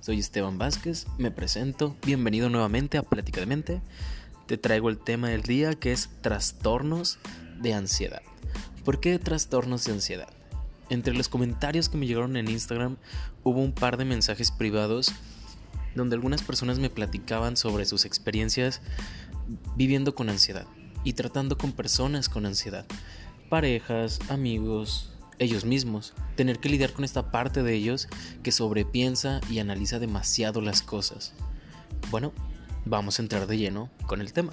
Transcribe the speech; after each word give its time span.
Soy 0.00 0.18
Esteban 0.18 0.58
Vázquez, 0.58 1.06
me 1.16 1.30
presento, 1.30 1.96
bienvenido 2.04 2.50
nuevamente 2.50 2.98
a 2.98 3.04
Plática 3.04 3.38
de 3.38 3.46
Mente. 3.46 3.80
Te 4.46 4.58
traigo 4.58 4.88
el 4.88 4.98
tema 4.98 5.28
del 5.28 5.42
día 5.42 5.74
que 5.74 5.92
es 5.92 6.10
trastornos 6.20 7.20
de 7.60 7.72
ansiedad. 7.72 8.22
¿Por 8.84 8.98
qué 8.98 9.20
trastornos 9.20 9.84
de 9.84 9.92
ansiedad? 9.92 10.28
Entre 10.88 11.14
los 11.14 11.28
comentarios 11.28 11.88
que 11.88 11.96
me 11.96 12.08
llegaron 12.08 12.36
en 12.36 12.50
Instagram 12.50 12.96
hubo 13.44 13.60
un 13.60 13.72
par 13.72 13.98
de 13.98 14.04
mensajes 14.04 14.50
privados 14.50 15.12
donde 15.94 16.16
algunas 16.16 16.42
personas 16.42 16.80
me 16.80 16.90
platicaban 16.90 17.56
sobre 17.56 17.84
sus 17.84 18.06
experiencias 18.06 18.80
viviendo 19.76 20.16
con 20.16 20.28
ansiedad 20.28 20.66
y 21.04 21.12
tratando 21.12 21.56
con 21.56 21.70
personas 21.70 22.28
con 22.28 22.46
ansiedad, 22.46 22.84
parejas, 23.48 24.18
amigos, 24.28 25.12
ellos 25.40 25.64
mismos, 25.64 26.12
tener 26.36 26.60
que 26.60 26.68
lidiar 26.68 26.92
con 26.92 27.02
esta 27.04 27.32
parte 27.32 27.62
de 27.62 27.74
ellos 27.74 28.08
que 28.42 28.52
sobrepiensa 28.52 29.40
y 29.50 29.58
analiza 29.58 29.98
demasiado 29.98 30.60
las 30.60 30.82
cosas. 30.82 31.32
Bueno, 32.10 32.32
vamos 32.84 33.18
a 33.18 33.22
entrar 33.22 33.46
de 33.46 33.56
lleno 33.56 33.90
con 34.06 34.20
el 34.20 34.32
tema. 34.32 34.52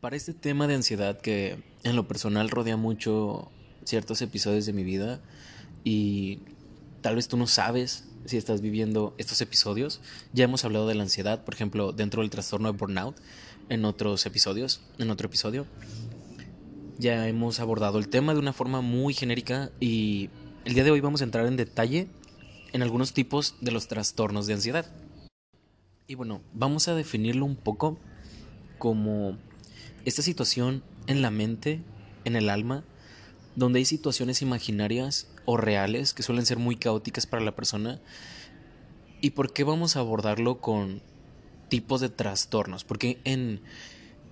Para 0.00 0.16
este 0.16 0.32
tema 0.32 0.66
de 0.66 0.76
ansiedad 0.76 1.20
que 1.20 1.62
en 1.82 1.96
lo 1.96 2.06
personal 2.08 2.48
rodea 2.48 2.76
mucho 2.76 3.50
ciertos 3.84 4.22
episodios 4.22 4.64
de 4.64 4.72
mi 4.72 4.84
vida 4.84 5.20
y 5.82 6.38
tal 7.02 7.16
vez 7.16 7.26
tú 7.26 7.36
no 7.36 7.48
sabes 7.48 8.04
si 8.24 8.36
estás 8.36 8.60
viviendo 8.60 9.14
estos 9.18 9.40
episodios. 9.40 10.00
Ya 10.32 10.44
hemos 10.44 10.64
hablado 10.64 10.86
de 10.86 10.94
la 10.94 11.02
ansiedad, 11.02 11.44
por 11.44 11.54
ejemplo, 11.54 11.92
dentro 11.92 12.22
del 12.22 12.30
trastorno 12.30 12.70
de 12.72 12.78
burnout 12.78 13.16
en 13.68 13.84
otros 13.84 14.26
episodios, 14.26 14.80
en 14.98 15.10
otro 15.10 15.26
episodio. 15.26 15.66
Ya 16.98 17.26
hemos 17.28 17.60
abordado 17.60 17.98
el 17.98 18.08
tema 18.08 18.34
de 18.34 18.40
una 18.40 18.52
forma 18.52 18.80
muy 18.82 19.14
genérica 19.14 19.70
y 19.80 20.28
el 20.64 20.74
día 20.74 20.84
de 20.84 20.90
hoy 20.90 21.00
vamos 21.00 21.20
a 21.20 21.24
entrar 21.24 21.46
en 21.46 21.56
detalle 21.56 22.08
en 22.72 22.82
algunos 22.82 23.12
tipos 23.12 23.56
de 23.60 23.72
los 23.72 23.88
trastornos 23.88 24.46
de 24.46 24.54
ansiedad. 24.54 24.86
Y 26.06 26.14
bueno, 26.14 26.42
vamos 26.52 26.88
a 26.88 26.94
definirlo 26.94 27.44
un 27.44 27.56
poco 27.56 27.98
como 28.78 29.38
esta 30.04 30.22
situación 30.22 30.82
en 31.06 31.22
la 31.22 31.30
mente, 31.30 31.82
en 32.24 32.36
el 32.36 32.50
alma, 32.50 32.84
donde 33.56 33.78
hay 33.78 33.84
situaciones 33.84 34.42
imaginarias 34.42 35.28
o 35.50 35.56
reales 35.56 36.14
que 36.14 36.22
suelen 36.22 36.46
ser 36.46 36.58
muy 36.58 36.76
caóticas 36.76 37.26
para 37.26 37.42
la 37.42 37.56
persona. 37.56 38.00
¿Y 39.20 39.30
por 39.30 39.52
qué 39.52 39.64
vamos 39.64 39.96
a 39.96 40.00
abordarlo 40.00 40.60
con 40.60 41.02
tipos 41.70 42.02
de 42.02 42.10
trastornos. 42.10 42.84
porque 42.84 43.18
en, 43.24 43.62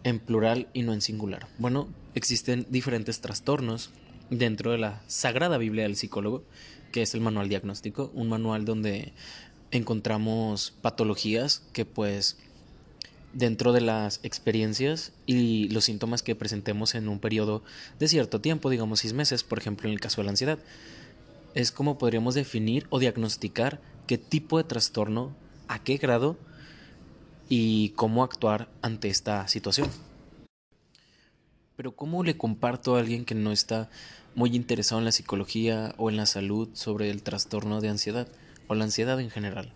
en 0.04 0.18
plural 0.18 0.68
y 0.74 0.82
no 0.82 0.92
en 0.92 1.00
singular? 1.00 1.48
Bueno, 1.56 1.88
existen 2.14 2.66
diferentes 2.68 3.22
trastornos 3.22 3.90
dentro 4.28 4.72
de 4.72 4.78
la 4.78 5.02
Sagrada 5.06 5.56
Biblia 5.56 5.84
del 5.84 5.96
Psicólogo, 5.96 6.44
que 6.92 7.00
es 7.00 7.14
el 7.14 7.22
manual 7.22 7.48
diagnóstico, 7.48 8.10
un 8.12 8.28
manual 8.28 8.66
donde 8.66 9.14
encontramos 9.70 10.74
patologías 10.82 11.62
que 11.72 11.86
pues 11.86 12.36
dentro 13.32 13.72
de 13.72 13.82
las 13.82 14.20
experiencias 14.22 15.12
y 15.26 15.68
los 15.68 15.84
síntomas 15.84 16.22
que 16.22 16.34
presentemos 16.34 16.94
en 16.94 17.08
un 17.08 17.20
periodo 17.20 17.62
de 17.98 18.08
cierto 18.08 18.40
tiempo, 18.40 18.70
digamos 18.70 19.00
seis 19.00 19.12
meses, 19.12 19.44
por 19.44 19.58
ejemplo 19.58 19.88
en 19.88 19.92
el 19.92 20.00
caso 20.00 20.20
de 20.20 20.24
la 20.24 20.30
ansiedad, 20.30 20.58
es 21.58 21.72
como 21.72 21.98
podríamos 21.98 22.36
definir 22.36 22.86
o 22.88 23.00
diagnosticar 23.00 23.80
qué 24.06 24.16
tipo 24.16 24.58
de 24.58 24.64
trastorno, 24.64 25.34
a 25.66 25.82
qué 25.82 25.96
grado 25.96 26.36
y 27.48 27.88
cómo 27.96 28.22
actuar 28.22 28.68
ante 28.80 29.08
esta 29.08 29.48
situación. 29.48 29.90
Pero 31.74 31.96
¿cómo 31.96 32.22
le 32.22 32.36
comparto 32.36 32.94
a 32.94 33.00
alguien 33.00 33.24
que 33.24 33.34
no 33.34 33.50
está 33.50 33.90
muy 34.36 34.54
interesado 34.54 35.00
en 35.00 35.04
la 35.04 35.10
psicología 35.10 35.96
o 35.98 36.10
en 36.10 36.16
la 36.16 36.26
salud 36.26 36.68
sobre 36.74 37.10
el 37.10 37.24
trastorno 37.24 37.80
de 37.80 37.88
ansiedad 37.88 38.28
o 38.68 38.76
la 38.76 38.84
ansiedad 38.84 39.18
en 39.18 39.30
general? 39.30 39.72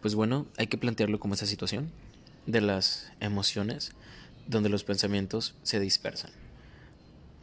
Pues 0.00 0.16
bueno, 0.16 0.46
hay 0.58 0.66
que 0.66 0.76
plantearlo 0.76 1.20
como 1.20 1.34
esa 1.34 1.46
situación 1.46 1.92
de 2.46 2.62
las 2.62 3.12
emociones 3.20 3.92
donde 4.48 4.70
los 4.70 4.82
pensamientos 4.82 5.54
se 5.62 5.78
dispersan. 5.78 6.41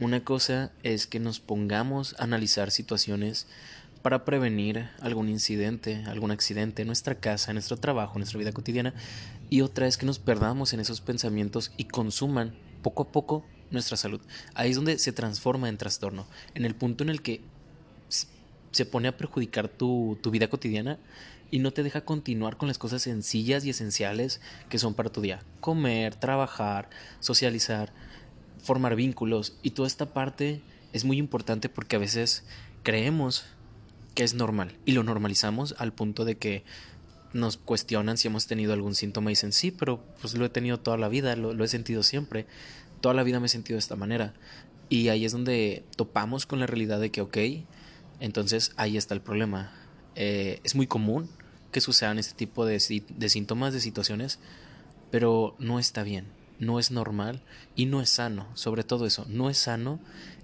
Una 0.00 0.24
cosa 0.24 0.72
es 0.82 1.06
que 1.06 1.20
nos 1.20 1.40
pongamos 1.40 2.14
a 2.18 2.24
analizar 2.24 2.70
situaciones 2.70 3.46
para 4.00 4.24
prevenir 4.24 4.88
algún 5.00 5.28
incidente, 5.28 6.04
algún 6.06 6.30
accidente 6.30 6.80
en 6.80 6.86
nuestra 6.86 7.16
casa, 7.16 7.50
en 7.50 7.56
nuestro 7.56 7.76
trabajo, 7.76 8.14
en 8.14 8.20
nuestra 8.20 8.38
vida 8.38 8.52
cotidiana, 8.52 8.94
y 9.50 9.60
otra 9.60 9.86
es 9.86 9.98
que 9.98 10.06
nos 10.06 10.18
perdamos 10.18 10.72
en 10.72 10.80
esos 10.80 11.02
pensamientos 11.02 11.70
y 11.76 11.84
consuman 11.84 12.54
poco 12.82 13.02
a 13.02 13.12
poco 13.12 13.44
nuestra 13.70 13.98
salud. 13.98 14.22
Ahí 14.54 14.70
es 14.70 14.76
donde 14.76 14.96
se 14.96 15.12
transforma 15.12 15.68
en 15.68 15.76
trastorno, 15.76 16.26
en 16.54 16.64
el 16.64 16.74
punto 16.74 17.04
en 17.04 17.10
el 17.10 17.20
que 17.20 17.42
se 18.70 18.86
pone 18.86 19.08
a 19.08 19.18
perjudicar 19.18 19.68
tu, 19.68 20.18
tu 20.22 20.30
vida 20.30 20.48
cotidiana 20.48 20.98
y 21.50 21.58
no 21.58 21.72
te 21.72 21.82
deja 21.82 22.06
continuar 22.06 22.56
con 22.56 22.68
las 22.68 22.78
cosas 22.78 23.02
sencillas 23.02 23.66
y 23.66 23.70
esenciales 23.70 24.40
que 24.70 24.78
son 24.78 24.94
para 24.94 25.10
tu 25.10 25.20
día. 25.20 25.42
Comer, 25.60 26.14
trabajar, 26.14 26.88
socializar, 27.18 27.92
formar 28.62 28.96
vínculos. 28.96 29.56
Y 29.62 29.70
toda 29.70 29.86
esta 29.86 30.06
parte 30.06 30.60
es 30.92 31.04
muy 31.04 31.18
importante 31.18 31.68
porque 31.68 31.96
a 31.96 32.00
veces 32.00 32.44
creemos 32.82 33.44
que 34.14 34.24
es 34.24 34.34
normal 34.34 34.76
y 34.84 34.92
lo 34.92 35.02
normalizamos 35.02 35.74
al 35.78 35.92
punto 35.92 36.24
de 36.24 36.36
que 36.36 36.64
nos 37.32 37.56
cuestionan 37.56 38.16
si 38.16 38.28
hemos 38.28 38.46
tenido 38.46 38.72
algún 38.72 38.94
síntoma 38.94 39.30
y 39.30 39.32
dicen 39.32 39.52
sí, 39.52 39.70
pero 39.70 40.02
pues 40.20 40.34
lo 40.34 40.44
he 40.44 40.48
tenido 40.48 40.80
toda 40.80 40.96
la 40.96 41.08
vida, 41.08 41.36
lo, 41.36 41.64
he 41.64 41.68
sentido 41.68 42.02
siempre, 42.02 42.46
toda 43.00 43.14
la 43.14 43.22
vida 43.22 43.38
me 43.38 43.46
he 43.46 43.48
sentido 43.48 43.76
de 43.76 43.80
esta 43.80 43.96
manera 43.96 44.34
y 44.88 45.08
ahí 45.08 45.24
es 45.24 45.32
donde 45.32 45.84
topamos 45.96 46.46
con 46.46 46.58
la 46.58 46.66
realidad 46.66 47.00
de 47.00 47.10
que 47.10 47.20
ok, 47.20 47.38
entonces 48.18 48.72
ahí 48.76 48.96
está 48.96 49.14
el 49.14 49.20
problema. 49.20 49.72
Eh, 50.16 50.60
es 50.64 50.74
muy 50.74 50.88
común 50.88 51.30
que 51.70 51.80
sucedan 51.80 52.18
este 52.18 52.34
tipo 52.34 52.66
de, 52.66 52.82
de 53.08 53.28
síntomas, 53.28 53.72
de 53.72 53.80
situaciones, 53.80 54.40
pero 55.12 55.54
no 55.60 55.78
está 55.78 56.02
bien, 56.02 56.26
no 56.60 56.78
es 56.78 56.92
normal 56.92 57.42
y 57.74 57.86
no 57.86 58.00
es 58.00 58.10
sano, 58.10 58.46
sobre 58.54 58.84
todo 58.84 59.06
eso, 59.06 59.26
no 59.28 59.50
es 59.50 59.58
sano 59.58 59.98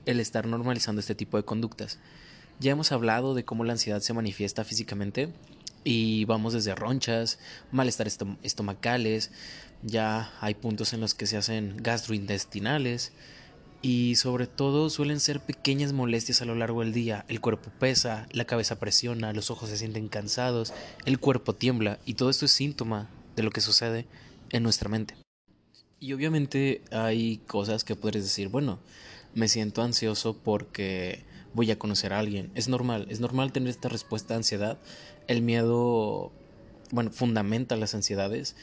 el 0.07 0.19
estar 0.19 0.47
normalizando 0.47 1.01
este 1.01 1.15
tipo 1.15 1.37
de 1.37 1.45
conductas. 1.45 1.99
Ya 2.59 2.73
hemos 2.73 2.91
hablado 2.91 3.35
de 3.35 3.45
cómo 3.45 3.65
la 3.65 3.75
ansiedad 3.75 4.01
se 4.01 4.15
manifiesta 4.15 4.65
físicamente 4.65 5.33
y 5.85 6.25
vamos 6.25 6.55
desde 6.55 6.75
ronchas, 6.75 7.39
malestar 7.71 8.09
estomacales, 8.43 9.31
ya 9.83 10.33
hay 10.41 10.55
puntos 10.55 10.93
en 10.95 11.01
los 11.01 11.15
que 11.15 11.27
se 11.27 11.37
hacen 11.37 11.77
gastrointestinales 11.77 13.13
y 13.83 14.17
sobre 14.17 14.47
todo 14.47 14.89
suelen 14.89 15.21
ser 15.21 15.41
pequeñas 15.41 15.93
molestias 15.93 16.41
a 16.41 16.47
lo 16.47 16.55
largo 16.55 16.81
del 16.81 16.93
día. 16.93 17.27
El 17.29 17.41
cuerpo 17.41 17.71
pesa, 17.79 18.27
la 18.33 18.47
cabeza 18.47 18.79
presiona, 18.79 19.35
los 19.35 19.51
ojos 19.51 19.69
se 19.69 19.77
sienten 19.77 20.09
cansados, 20.09 20.73
el 21.05 21.21
cuerpo 21.21 21.55
tiembla 21.55 21.99
y 22.07 22.15
todo 22.15 22.31
esto 22.31 22.47
es 22.47 22.53
síntoma 22.53 23.11
de 23.37 23.43
lo 23.43 23.51
que 23.51 23.61
sucede 23.61 24.07
en 24.51 24.63
nuestra 24.63 24.89
mente. 24.89 25.26
Y 25.99 26.13
obviamente 26.13 26.83
hay 26.91 27.39
cosas 27.47 27.85
que 27.85 27.97
puedes 27.97 28.23
decir, 28.23 28.49
bueno, 28.49 28.79
me 29.35 29.49
siento 29.49 29.83
ansioso 29.83 30.37
porque 30.37 31.25
voy 31.55 31.71
a 31.71 31.79
conocer 31.79 32.13
a 32.13 32.19
alguien. 32.19 32.51
Es 32.55 32.69
normal, 32.69 33.07
es 33.09 33.21
normal 33.21 33.53
tener 33.53 33.71
esta 33.71 33.89
respuesta 33.89 34.35
de 34.35 34.39
ansiedad. 34.39 34.79
El 35.27 35.43
miedo, 35.43 36.33
bueno, 36.91 37.11
fundamenta 37.11 37.77
las 37.77 37.95
ansiedades 37.95 38.57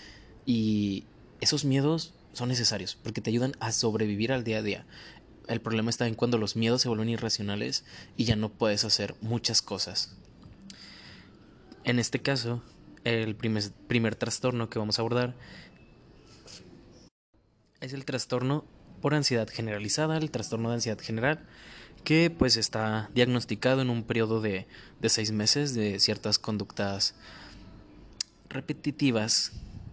y 0.45 1.05
esos 1.41 1.65
miedos 1.65 2.13
son 2.33 2.49
necesarios 2.49 2.95
porque 2.95 3.21
te 3.21 3.29
ayudan 3.29 3.53
a 3.59 3.71
sobrevivir 3.71 4.31
al 4.31 4.43
día 4.43 4.59
a 4.59 4.61
día. 4.61 4.85
El 5.47 5.59
problema 5.59 5.89
está 5.89 6.07
en 6.07 6.15
cuando 6.15 6.37
los 6.37 6.55
miedos 6.55 6.83
se 6.83 6.87
vuelven 6.87 7.09
irracionales 7.09 7.83
y 8.15 8.25
ya 8.25 8.35
no 8.35 8.49
puedes 8.49 8.85
hacer 8.85 9.15
muchas 9.21 9.61
cosas. 9.61 10.15
En 11.83 11.99
este 11.99 12.21
caso, 12.21 12.61
el 13.03 13.35
primer, 13.35 13.63
primer 13.87 14.15
trastorno 14.15 14.69
que 14.69 14.79
vamos 14.79 14.99
a 14.99 15.01
abordar 15.01 15.35
es 17.83 17.91
el 17.91 18.05
trastorno 18.05 18.63
por 19.01 19.13
ansiedad 19.13 19.49
generalizada, 19.49 20.17
el 20.17 20.31
trastorno 20.31 20.69
de 20.69 20.75
ansiedad 20.75 20.99
general, 20.99 21.45
que 22.05 22.29
pues 22.29 22.55
está 22.55 23.09
diagnosticado 23.13 23.81
en 23.81 23.89
un 23.89 24.03
periodo 24.03 24.41
de, 24.41 24.67
de 25.01 25.09
seis 25.09 25.31
meses 25.33 25.73
de 25.73 25.99
ciertas 25.99 26.39
conductas 26.39 27.13
repetitivas, 28.49 29.51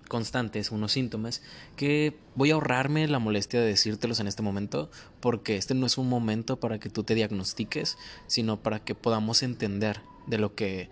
constantes, 0.08 0.70
unos 0.70 0.92
síntomas, 0.92 1.42
que 1.76 2.16
voy 2.36 2.52
a 2.52 2.54
ahorrarme 2.54 3.08
la 3.08 3.18
molestia 3.18 3.60
de 3.60 3.66
decírtelos 3.66 4.20
en 4.20 4.28
este 4.28 4.42
momento, 4.42 4.88
porque 5.18 5.56
este 5.56 5.74
no 5.74 5.86
es 5.86 5.98
un 5.98 6.08
momento 6.08 6.60
para 6.60 6.78
que 6.78 6.90
tú 6.90 7.02
te 7.02 7.16
diagnostiques, 7.16 7.98
sino 8.28 8.62
para 8.62 8.84
que 8.84 8.94
podamos 8.94 9.42
entender 9.42 10.00
de 10.28 10.38
lo 10.38 10.54
que 10.54 10.90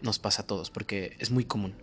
nos 0.00 0.20
pasa 0.20 0.42
a 0.42 0.46
todos, 0.46 0.70
porque 0.70 1.16
es 1.18 1.32
muy 1.32 1.44
común. 1.44 1.74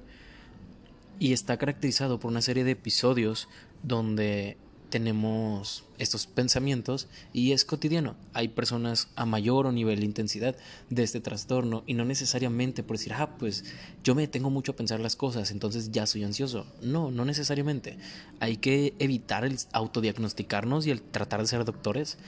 Y 1.20 1.34
está 1.34 1.58
caracterizado 1.58 2.20
por 2.20 2.32
una 2.32 2.42
serie 2.42 2.64
de 2.64 2.72
episodios 2.72 3.48
donde 3.84 4.58
tenemos 4.94 5.86
estos 5.98 6.28
pensamientos 6.28 7.08
y 7.34 7.54
es 7.54 7.66
cotidiano. 7.66 8.16
Hay 8.34 8.50
personas 8.50 9.08
a 9.16 9.26
mayor 9.26 9.66
o 9.66 9.72
nivel 9.72 10.02
de 10.02 10.06
intensidad 10.06 10.56
de 10.92 11.02
este 11.02 11.20
trastorno 11.20 11.82
y 11.88 11.96
no 11.96 12.06
necesariamente 12.06 12.84
por 12.84 12.98
decir, 12.98 13.14
ah, 13.14 13.36
pues 13.40 13.66
yo 14.04 14.14
me 14.14 14.28
tengo 14.28 14.52
mucho 14.52 14.74
a 14.74 14.76
pensar 14.76 15.00
las 15.00 15.16
cosas, 15.16 15.50
entonces 15.50 15.92
ya 15.92 16.06
soy 16.06 16.24
ansioso. 16.24 16.68
No, 16.84 17.10
no 17.10 17.26
necesariamente. 17.26 17.98
Hay 18.40 18.58
que 18.58 18.94
evitar 19.00 19.46
el 19.46 19.58
autodiagnosticarnos 19.72 20.86
y 20.86 20.92
el 20.92 21.02
tratar 21.02 21.42
de 21.42 21.48
ser 21.48 21.66
doctores 21.66 22.20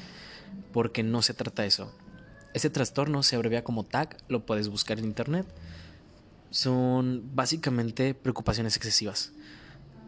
porque 0.73 1.03
no 1.03 1.21
se 1.21 1.35
trata 1.35 1.61
de 1.61 1.67
eso. 1.67 1.93
Ese 2.55 2.71
trastorno 2.71 3.21
se 3.21 3.35
abrevia 3.35 3.63
como 3.63 3.83
TAC, 3.83 4.17
lo 4.27 4.43
puedes 4.47 4.69
buscar 4.69 4.97
en 4.97 5.05
internet. 5.05 5.45
Son 6.49 7.29
básicamente 7.35 8.15
preocupaciones 8.15 8.75
excesivas. 8.75 9.33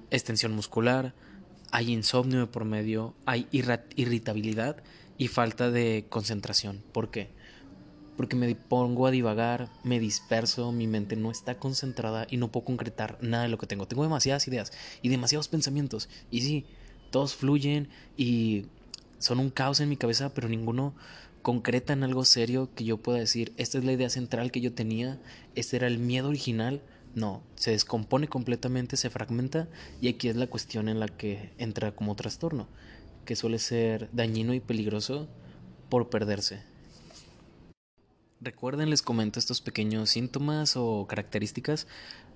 Extensión 0.10 0.54
muscular, 0.54 1.14
hay 1.72 1.92
insomnio 1.92 2.40
de 2.40 2.48
por 2.48 2.66
medio, 2.66 3.16
hay 3.26 3.48
irritabilidad 3.52 4.78
y 5.18 5.28
falta 5.28 5.72
de 5.72 6.06
concentración. 6.10 6.84
¿Por 6.92 7.10
qué? 7.12 7.30
Porque 8.16 8.36
me 8.36 8.54
pongo 8.56 9.06
a 9.06 9.12
divagar, 9.12 9.70
me 9.84 10.00
disperso, 10.00 10.72
mi 10.72 10.88
mente 10.88 11.16
no 11.16 11.30
está 11.30 11.60
concentrada 11.60 12.26
y 12.30 12.38
no 12.38 12.52
puedo 12.52 12.66
concretar 12.66 13.18
nada 13.22 13.44
de 13.44 13.50
lo 13.50 13.58
que 13.58 13.68
tengo. 13.68 13.88
Tengo 13.88 14.04
demasiadas 14.04 14.48
ideas 14.48 14.72
y 15.02 15.10
demasiados 15.10 15.48
pensamientos. 15.48 16.10
Y 16.32 16.42
sí, 16.42 16.66
todos 17.12 17.36
fluyen 17.36 17.90
y 18.16 18.66
son 19.20 19.40
un 19.40 19.50
caos 19.50 19.80
en 19.80 19.90
mi 19.90 19.98
cabeza, 19.98 20.34
pero 20.34 20.50
ninguno 20.50 20.96
concreta 21.42 21.94
en 21.94 22.04
algo 22.04 22.26
serio 22.26 22.70
que 22.76 22.84
yo 22.84 22.98
pueda 22.98 23.20
decir, 23.20 23.54
esta 23.58 23.78
es 23.78 23.86
la 23.86 23.94
idea 23.94 24.10
central 24.10 24.52
que 24.52 24.62
yo 24.62 24.74
tenía, 24.74 25.20
este 25.56 25.78
era 25.78 25.88
el 25.88 26.00
miedo 26.00 26.30
original. 26.30 26.82
No, 27.18 27.42
se 27.56 27.72
descompone 27.72 28.28
completamente, 28.28 28.96
se 28.96 29.10
fragmenta 29.10 29.68
y 30.00 30.08
aquí 30.08 30.30
es 30.30 30.36
la 30.36 30.46
cuestión 30.46 30.88
en 30.88 31.00
la 31.00 31.08
que 31.08 31.52
entra 31.58 31.92
como 31.96 32.16
trastorno, 32.16 32.68
que 33.26 33.36
suele 33.36 33.58
ser 33.58 34.08
dañino 34.14 34.54
y 34.54 34.60
peligroso 34.60 35.28
por 35.90 36.12
perderse. 36.12 36.62
Recuerden, 38.40 38.92
les 38.92 39.02
comento 39.02 39.40
estos 39.40 39.62
pequeños 39.62 40.12
síntomas 40.12 40.78
o 40.78 41.08
características 41.10 41.88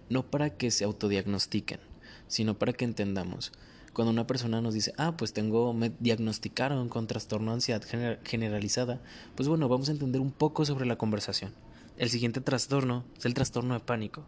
no 0.10 0.26
para 0.32 0.58
que 0.58 0.72
se 0.72 0.84
autodiagnostiquen, 0.84 1.80
sino 2.28 2.58
para 2.58 2.74
que 2.74 2.86
entendamos. 2.86 3.52
Cuando 3.94 4.12
una 4.12 4.26
persona 4.26 4.62
nos 4.62 4.74
dice, 4.74 4.96
ah, 4.98 5.16
pues 5.16 5.32
tengo, 5.32 5.74
me 5.74 5.92
diagnosticaron 6.00 6.90
con 6.90 7.06
trastorno 7.06 7.52
de 7.52 7.56
ansiedad 7.58 7.84
generalizada, 8.24 9.00
pues 9.36 9.48
bueno, 9.48 9.70
vamos 9.70 9.90
a 9.90 9.92
entender 9.92 10.22
un 10.22 10.32
poco 10.32 10.66
sobre 10.66 10.88
la 10.88 10.98
conversación. 10.98 11.54
El 12.00 12.10
siguiente 12.10 12.42
trastorno 12.42 13.06
es 13.16 13.26
el 13.26 13.36
trastorno 13.36 13.76
de 13.76 13.82
pánico. 13.82 14.26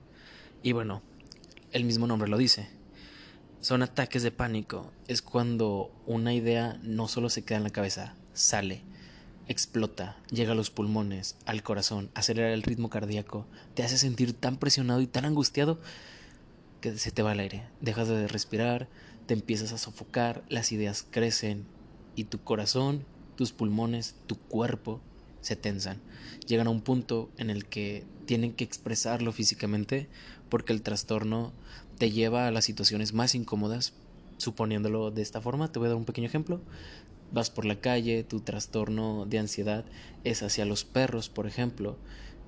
Y 0.63 0.71
bueno, 0.71 1.03
el 1.71 1.83
mismo 1.83 2.07
nombre 2.07 2.29
lo 2.29 2.37
dice. 2.37 2.67
Son 3.61 3.83
ataques 3.83 4.23
de 4.23 4.31
pánico. 4.31 4.91
Es 5.07 5.21
cuando 5.21 5.91
una 6.07 6.33
idea 6.33 6.79
no 6.81 7.07
solo 7.07 7.29
se 7.29 7.43
queda 7.45 7.57
en 7.59 7.63
la 7.63 7.69
cabeza, 7.69 8.15
sale 8.33 8.83
explota, 9.47 10.17
llega 10.31 10.53
a 10.53 10.55
los 10.55 10.69
pulmones, 10.69 11.35
al 11.45 11.63
corazón, 11.63 12.09
acelera 12.13 12.53
el 12.53 12.63
ritmo 12.63 12.89
cardíaco, 12.89 13.45
te 13.73 13.83
hace 13.83 13.97
sentir 13.97 14.33
tan 14.33 14.57
presionado 14.57 15.01
y 15.01 15.07
tan 15.07 15.25
angustiado 15.25 15.79
que 16.81 16.97
se 16.97 17.11
te 17.11 17.23
va 17.23 17.33
el 17.33 17.39
aire, 17.39 17.63
dejas 17.81 18.07
de 18.07 18.27
respirar, 18.27 18.87
te 19.25 19.33
empiezas 19.33 19.71
a 19.71 19.77
sofocar, 19.77 20.43
las 20.49 20.71
ideas 20.71 21.05
crecen 21.09 21.65
y 22.15 22.25
tu 22.25 22.41
corazón, 22.41 23.05
tus 23.35 23.51
pulmones, 23.51 24.15
tu 24.27 24.37
cuerpo 24.37 25.01
se 25.41 25.55
tensan. 25.55 26.01
Llegan 26.47 26.67
a 26.67 26.71
un 26.71 26.81
punto 26.81 27.29
en 27.37 27.49
el 27.49 27.65
que 27.65 28.05
tienen 28.25 28.53
que 28.53 28.63
expresarlo 28.63 29.31
físicamente 29.31 30.07
porque 30.49 30.73
el 30.73 30.81
trastorno 30.81 31.53
te 31.97 32.11
lleva 32.11 32.47
a 32.47 32.51
las 32.51 32.65
situaciones 32.65 33.13
más 33.13 33.35
incómodas, 33.35 33.93
suponiéndolo 34.37 35.11
de 35.11 35.21
esta 35.21 35.41
forma. 35.41 35.71
Te 35.71 35.79
voy 35.79 35.87
a 35.87 35.89
dar 35.89 35.97
un 35.97 36.05
pequeño 36.05 36.27
ejemplo 36.27 36.61
vas 37.33 37.49
por 37.49 37.65
la 37.65 37.81
calle, 37.81 38.23
tu 38.23 38.39
trastorno 38.41 39.25
de 39.25 39.39
ansiedad 39.39 39.85
es 40.23 40.43
hacia 40.43 40.65
los 40.65 40.85
perros, 40.85 41.29
por 41.29 41.47
ejemplo, 41.47 41.97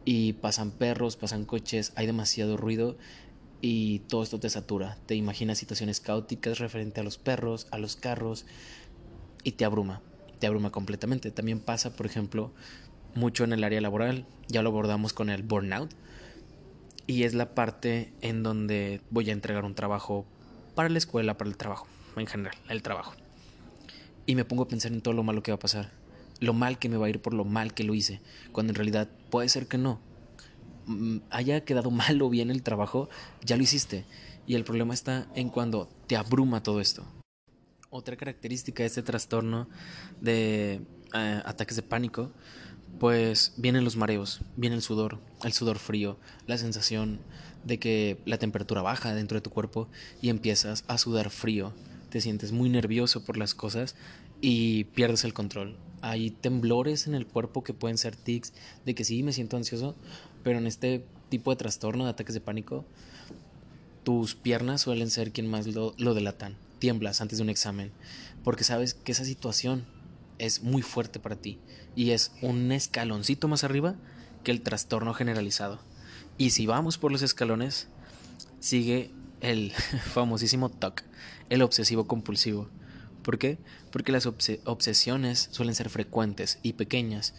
y 0.06 0.34
pasan 0.34 0.72
perros, 0.72 1.16
pasan 1.16 1.46
coches, 1.46 1.92
hay 1.96 2.06
demasiado 2.06 2.56
ruido 2.56 2.96
y 3.62 4.00
todo 4.00 4.22
esto 4.22 4.40
te 4.40 4.50
satura. 4.50 5.00
Te 5.08 5.16
imaginas 5.16 5.58
situaciones 5.58 6.00
caóticas 6.00 6.60
referente 6.60 7.02
a 7.02 7.04
los 7.04 7.18
perros, 7.18 7.68
a 7.72 7.80
los 7.80 7.96
carros 7.96 8.46
y 9.44 9.54
te 9.54 9.66
abruma, 9.66 10.02
te 10.40 10.46
abruma 10.46 10.72
completamente. 10.72 11.32
También 11.32 11.60
pasa, 11.60 11.96
por 11.96 12.06
ejemplo, 12.06 12.54
mucho 13.16 13.44
en 13.44 13.54
el 13.54 13.64
área 13.64 13.82
laboral, 13.82 14.26
ya 14.48 14.62
lo 14.62 14.70
abordamos 14.70 15.14
con 15.14 15.30
el 15.30 15.42
burnout 15.42 15.92
y 17.08 17.24
es 17.24 17.34
la 17.34 17.56
parte 17.56 18.14
en 18.22 18.44
donde 18.44 19.02
voy 19.10 19.30
a 19.30 19.34
entregar 19.34 19.66
un 19.66 19.76
trabajo 19.76 20.26
para 20.76 20.90
la 20.90 20.98
escuela, 20.98 21.38
para 21.38 21.50
el 21.50 21.58
trabajo, 21.58 21.88
en 22.16 22.28
general, 22.28 22.56
el 22.70 22.82
trabajo 22.84 23.14
y 24.26 24.36
me 24.36 24.46
pongo 24.46 24.64
a 24.64 24.68
pensar 24.68 24.92
en 24.92 25.02
todo 25.02 25.14
lo 25.14 25.24
malo 25.24 25.44
que 25.44 25.52
va 25.52 25.56
a 25.56 25.60
pasar, 25.60 25.92
lo 26.40 26.54
mal 26.54 26.80
que 26.80 26.90
me 26.90 26.98
va 26.98 27.08
a 27.08 27.10
ir 27.10 27.22
por 27.22 27.34
lo 27.34 27.46
mal 27.46 27.74
que 27.74 27.84
lo 27.84 27.94
hice, 27.94 28.22
cuando 28.52 28.72
en 28.72 28.76
realidad 28.76 29.10
puede 29.30 29.50
ser 29.50 29.68
que 29.68 29.78
no. 29.78 30.00
Mm, 30.88 31.18
haya 31.30 31.64
quedado 31.64 31.92
mal 31.92 32.22
o 32.22 32.30
bien 32.30 32.50
el 32.52 32.64
trabajo, 32.64 33.10
ya 33.44 33.58
lo 33.58 33.64
hiciste. 33.64 34.06
Y 34.48 34.54
el 34.54 34.64
problema 34.64 34.94
está 34.94 35.28
en 35.34 35.50
cuando 35.50 35.90
te 36.08 36.16
abruma 36.16 36.62
todo 36.62 36.80
esto. 36.80 37.04
Otra 37.90 38.16
característica 38.16 38.84
de 38.84 38.88
este 38.88 39.02
trastorno 39.02 39.68
de 40.22 40.82
eh, 41.14 41.42
ataques 41.46 41.76
de 41.76 41.82
pánico, 41.82 42.32
pues 43.00 43.54
vienen 43.58 43.84
los 43.84 43.98
mareos, 43.98 44.42
viene 44.56 44.76
el 44.76 44.82
sudor, 44.82 45.20
el 45.44 45.54
sudor 45.54 45.80
frío, 45.80 46.18
la 46.48 46.58
sensación 46.58 47.20
de 47.64 47.80
que 47.80 48.20
la 48.26 48.38
temperatura 48.38 48.82
baja 48.82 49.14
dentro 49.14 49.36
de 49.38 49.42
tu 49.42 49.50
cuerpo 49.50 49.88
y 50.22 50.30
empiezas 50.30 50.84
a 50.88 50.98
sudar 50.98 51.30
frío 51.30 51.74
te 52.16 52.22
sientes 52.22 52.54
muy 52.54 52.70
nervioso 52.70 53.26
por 53.26 53.36
las 53.36 53.54
cosas 53.54 53.96
y 54.40 54.86
pierdes 54.86 55.26
el 55.26 55.34
control. 55.34 55.76
Hay 56.00 56.32
temblores 56.32 57.08
en 57.08 57.14
el 57.14 57.28
cuerpo 57.28 57.62
que 57.62 57.74
pueden 57.74 57.98
ser 57.98 58.16
tics, 58.16 58.54
de 58.86 58.96
que 58.96 59.04
sí 59.04 59.22
me 59.22 59.34
siento 59.34 59.58
ansioso, 59.58 59.98
pero 60.42 60.58
en 60.58 60.66
este 60.66 61.04
tipo 61.28 61.52
de 61.52 61.58
trastorno, 61.58 62.06
de 62.06 62.12
ataques 62.12 62.34
de 62.34 62.40
pánico, 62.40 62.86
tus 64.04 64.34
piernas 64.34 64.80
suelen 64.80 65.10
ser 65.10 65.34
quien 65.34 65.48
más 65.48 65.68
lo, 65.68 65.94
lo 65.98 66.14
delatan. 66.14 66.56
Tiemblas 66.80 67.20
antes 67.20 67.40
de 67.40 67.44
un 67.44 67.50
examen, 67.50 67.92
porque 68.46 68.64
sabes 68.64 68.94
que 68.94 69.12
esa 69.12 69.26
situación 69.26 69.86
es 70.38 70.64
muy 70.64 70.84
fuerte 70.84 71.20
para 71.20 71.36
ti 71.36 71.60
y 71.96 72.12
es 72.12 72.32
un 72.42 72.72
escaloncito 72.72 73.48
más 73.48 73.64
arriba 73.64 73.96
que 74.44 74.52
el 74.52 74.62
trastorno 74.62 75.14
generalizado. 75.14 75.80
Y 76.38 76.52
si 76.52 76.66
vamos 76.66 76.98
por 76.98 77.12
los 77.12 77.22
escalones, 77.22 77.88
sigue 78.60 79.12
el 79.42 79.72
famosísimo 80.14 80.70
TOC, 80.70 81.04
el 81.50 81.62
obsesivo 81.62 82.08
compulsivo. 82.08 82.70
¿Por 83.24 83.40
qué? 83.40 83.58
Porque 83.92 84.12
las 84.12 84.28
obsesiones 84.28 85.50
suelen 85.52 85.74
ser 85.74 85.90
frecuentes 85.90 86.60
y 86.62 86.74
pequeñas. 86.74 87.34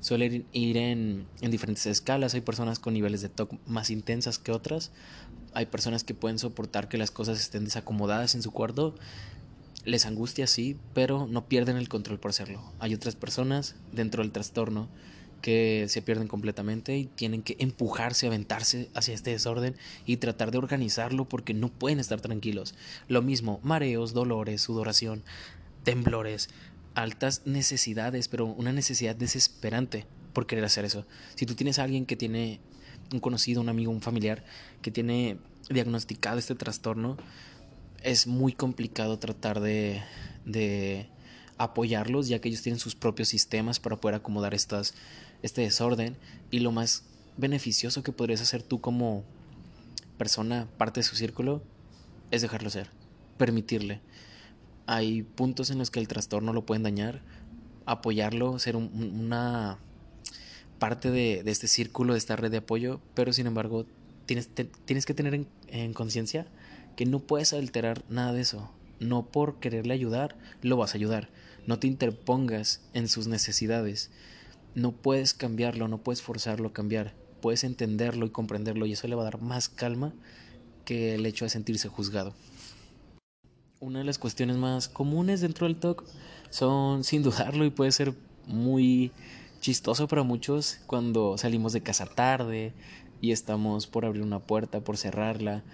Suelen 0.00 0.46
ir 0.52 0.76
en, 0.76 1.26
en, 1.40 1.50
diferentes 1.50 1.86
escalas. 1.86 2.34
Hay 2.34 2.40
personas 2.42 2.78
con 2.78 2.92
niveles 2.92 3.22
de 3.22 3.28
TOC 3.30 3.54
más 3.66 3.90
intensas 3.90 4.38
que 4.38 4.52
otras. 4.52 4.92
Hay 5.54 5.66
personas 5.66 6.04
que 6.04 6.14
pueden 6.14 6.38
soportar 6.38 6.88
que 6.88 6.98
las 6.98 7.10
cosas 7.10 7.40
estén 7.40 7.64
desacomodadas 7.64 8.34
en 8.34 8.42
su 8.42 8.50
cuarto. 8.50 8.94
Les 9.84 10.04
angustia, 10.06 10.46
sí, 10.46 10.76
pero 10.94 11.26
no 11.26 11.48
pierden 11.48 11.76
el 11.76 11.88
control 11.88 12.20
por 12.20 12.30
hacerlo. 12.30 12.72
Hay 12.80 12.94
otras 12.94 13.16
personas 13.16 13.76
dentro 13.92 14.22
del 14.22 14.32
trastorno 14.32 14.88
que 15.40 15.86
se 15.88 16.02
pierden 16.02 16.28
completamente 16.28 16.96
y 16.98 17.06
tienen 17.06 17.42
que 17.42 17.56
empujarse, 17.58 18.26
aventarse 18.26 18.90
hacia 18.94 19.14
este 19.14 19.30
desorden 19.30 19.74
y 20.04 20.18
tratar 20.18 20.50
de 20.50 20.58
organizarlo 20.58 21.28
porque 21.28 21.54
no 21.54 21.68
pueden 21.68 21.98
estar 21.98 22.20
tranquilos. 22.20 22.74
Lo 23.08 23.22
mismo, 23.22 23.58
mareos, 23.62 24.12
dolores, 24.12 24.60
sudoración, 24.60 25.24
temblores, 25.82 26.50
altas 26.94 27.42
necesidades, 27.46 28.28
pero 28.28 28.46
una 28.46 28.72
necesidad 28.72 29.16
desesperante 29.16 30.06
por 30.32 30.46
querer 30.46 30.64
hacer 30.64 30.84
eso. 30.84 31.06
Si 31.34 31.46
tú 31.46 31.54
tienes 31.54 31.78
a 31.78 31.84
alguien 31.84 32.06
que 32.06 32.16
tiene 32.16 32.60
un 33.12 33.20
conocido, 33.20 33.60
un 33.60 33.68
amigo, 33.68 33.90
un 33.90 34.02
familiar 34.02 34.44
que 34.82 34.90
tiene 34.90 35.38
diagnosticado 35.70 36.38
este 36.38 36.54
trastorno, 36.54 37.16
es 38.02 38.26
muy 38.26 38.52
complicado 38.52 39.18
tratar 39.18 39.60
de, 39.60 40.02
de 40.44 41.08
apoyarlos 41.58 42.28
ya 42.28 42.40
que 42.40 42.48
ellos 42.48 42.62
tienen 42.62 42.78
sus 42.78 42.94
propios 42.94 43.28
sistemas 43.28 43.80
para 43.80 43.96
poder 43.96 44.14
acomodar 44.16 44.54
estas 44.54 44.94
este 45.42 45.62
desorden 45.62 46.16
y 46.50 46.60
lo 46.60 46.72
más 46.72 47.04
beneficioso 47.36 48.02
que 48.02 48.12
podrías 48.12 48.40
hacer 48.40 48.62
tú 48.62 48.80
como 48.80 49.24
persona, 50.18 50.68
parte 50.76 51.00
de 51.00 51.04
su 51.04 51.16
círculo, 51.16 51.62
es 52.30 52.42
dejarlo 52.42 52.68
ser, 52.68 52.90
permitirle. 53.38 54.00
Hay 54.86 55.22
puntos 55.22 55.70
en 55.70 55.78
los 55.78 55.90
que 55.90 56.00
el 56.00 56.08
trastorno 56.08 56.52
lo 56.52 56.66
pueden 56.66 56.82
dañar, 56.82 57.22
apoyarlo, 57.86 58.58
ser 58.58 58.76
una 58.76 59.78
parte 60.78 61.10
de, 61.10 61.42
este 61.46 61.68
círculo, 61.68 62.12
de 62.12 62.18
esta 62.18 62.36
red 62.36 62.50
de 62.50 62.58
apoyo, 62.58 63.00
pero 63.14 63.32
sin 63.32 63.46
embargo 63.46 63.86
tienes, 64.26 64.50
tienes 64.84 65.06
que 65.06 65.14
tener 65.14 65.46
en 65.68 65.92
conciencia 65.94 66.46
que 66.96 67.06
no 67.06 67.20
puedes 67.20 67.52
alterar 67.52 68.04
nada 68.08 68.32
de 68.32 68.42
eso. 68.42 68.70
No 68.98 69.26
por 69.26 69.60
quererle 69.60 69.94
ayudar, 69.94 70.36
lo 70.62 70.76
vas 70.76 70.94
a 70.94 70.98
ayudar. 70.98 71.30
No 71.66 71.78
te 71.78 71.86
interpongas 71.86 72.82
en 72.92 73.08
sus 73.08 73.26
necesidades 73.26 74.10
no 74.74 74.92
puedes 74.92 75.34
cambiarlo, 75.34 75.88
no 75.88 75.98
puedes 75.98 76.22
forzarlo 76.22 76.68
a 76.68 76.72
cambiar, 76.72 77.14
puedes 77.40 77.64
entenderlo 77.64 78.26
y 78.26 78.30
comprenderlo 78.30 78.86
y 78.86 78.92
eso 78.92 79.08
le 79.08 79.14
va 79.14 79.22
a 79.22 79.24
dar 79.24 79.40
más 79.40 79.68
calma 79.68 80.12
que 80.84 81.14
el 81.14 81.26
hecho 81.26 81.44
de 81.44 81.50
sentirse 81.50 81.88
juzgado. 81.88 82.34
Una 83.80 84.00
de 84.00 84.04
las 84.04 84.18
cuestiones 84.18 84.56
más 84.56 84.88
comunes 84.88 85.40
dentro 85.40 85.66
del 85.66 85.76
TOC 85.76 86.04
son, 86.50 87.04
sin 87.04 87.22
dudarlo, 87.22 87.64
y 87.64 87.70
puede 87.70 87.92
ser 87.92 88.14
muy 88.46 89.12
chistoso 89.60 90.06
para 90.08 90.22
muchos 90.22 90.80
cuando 90.86 91.38
salimos 91.38 91.72
de 91.72 91.82
casa 91.82 92.06
tarde 92.06 92.72
y 93.20 93.32
estamos 93.32 93.86
por 93.86 94.04
abrir 94.04 94.22
una 94.22 94.40
puerta, 94.40 94.80
por 94.80 94.96
cerrarla, 94.96 95.64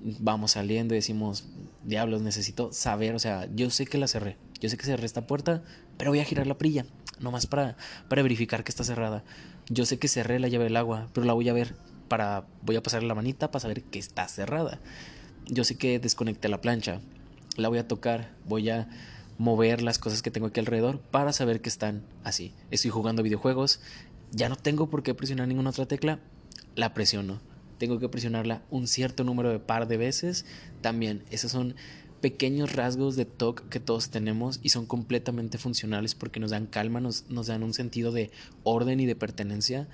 vamos 0.00 0.52
saliendo 0.52 0.94
y 0.94 0.98
decimos, 0.98 1.46
diablos, 1.82 2.22
necesito 2.22 2.72
saber, 2.72 3.14
o 3.14 3.18
sea, 3.18 3.48
yo 3.54 3.70
sé 3.70 3.86
que 3.86 3.98
la 3.98 4.08
cerré, 4.08 4.36
yo 4.60 4.68
sé 4.68 4.76
que 4.76 4.84
cerré 4.84 5.06
esta 5.06 5.26
puerta, 5.26 5.62
pero 5.96 6.10
voy 6.10 6.20
a 6.20 6.24
girar 6.24 6.46
la 6.46 6.58
prilla 6.58 6.86
nomás 7.20 7.46
para, 7.46 7.76
para 8.08 8.22
verificar 8.22 8.64
que 8.64 8.70
está 8.70 8.84
cerrada. 8.84 9.24
Yo 9.68 9.86
sé 9.86 9.98
que 9.98 10.08
cerré 10.08 10.38
la 10.38 10.48
llave 10.48 10.64
del 10.64 10.76
agua, 10.76 11.08
pero 11.12 11.26
la 11.26 11.32
voy 11.32 11.48
a 11.48 11.52
ver 11.52 11.74
para, 12.08 12.46
voy 12.62 12.76
a 12.76 12.82
pasarle 12.82 13.08
la 13.08 13.14
manita 13.14 13.50
para 13.50 13.60
saber 13.60 13.82
que 13.82 13.98
está 13.98 14.28
cerrada. 14.28 14.80
Yo 15.46 15.64
sé 15.64 15.76
que 15.76 15.98
desconecté 15.98 16.48
la 16.48 16.60
plancha, 16.60 17.00
la 17.56 17.68
voy 17.68 17.78
a 17.78 17.88
tocar, 17.88 18.34
voy 18.46 18.70
a 18.70 18.88
mover 19.38 19.82
las 19.82 19.98
cosas 19.98 20.22
que 20.22 20.30
tengo 20.30 20.46
aquí 20.46 20.60
alrededor 20.60 21.00
para 21.00 21.32
saber 21.32 21.60
que 21.60 21.68
están 21.68 22.04
así. 22.22 22.54
Estoy 22.70 22.90
jugando 22.90 23.22
videojuegos, 23.22 23.80
ya 24.30 24.48
no 24.48 24.56
tengo 24.56 24.88
por 24.88 25.02
qué 25.02 25.14
presionar 25.14 25.48
ninguna 25.48 25.70
otra 25.70 25.86
tecla, 25.86 26.18
la 26.74 26.94
presiono. 26.94 27.40
Tengo 27.84 27.98
que 27.98 28.08
presionarla 28.08 28.62
un 28.70 28.86
cierto 28.86 29.24
número 29.24 29.50
de 29.50 29.58
par 29.58 29.86
de 29.86 29.98
veces, 29.98 30.46
también. 30.80 31.22
Esos 31.30 31.52
son 31.52 31.74
pequeños 32.22 32.72
rasgos 32.72 33.14
de 33.14 33.26
TOC 33.26 33.68
que 33.68 33.78
todos 33.78 34.08
tenemos 34.08 34.58
y 34.62 34.70
son 34.70 34.86
completamente 34.86 35.58
funcionales 35.58 36.14
porque 36.14 36.40
nos 36.40 36.50
dan 36.50 36.64
calma, 36.64 37.00
nos, 37.00 37.28
nos 37.28 37.48
dan 37.48 37.62
un 37.62 37.74
sentido 37.74 38.10
de 38.10 38.30
orden 38.62 39.00
y 39.00 39.04
de 39.04 39.16
pertenencia. 39.16 39.86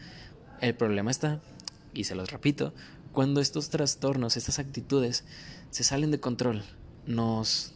El 0.60 0.76
problema 0.76 1.10
está, 1.10 1.40
y 1.92 2.04
se 2.04 2.14
los 2.14 2.30
repito, 2.30 2.72
cuando 3.10 3.40
estos 3.40 3.70
trastornos, 3.70 4.36
estas 4.36 4.60
actitudes 4.60 5.24
se 5.70 5.82
salen 5.82 6.12
de 6.12 6.20
control, 6.20 6.62
nos 7.06 7.72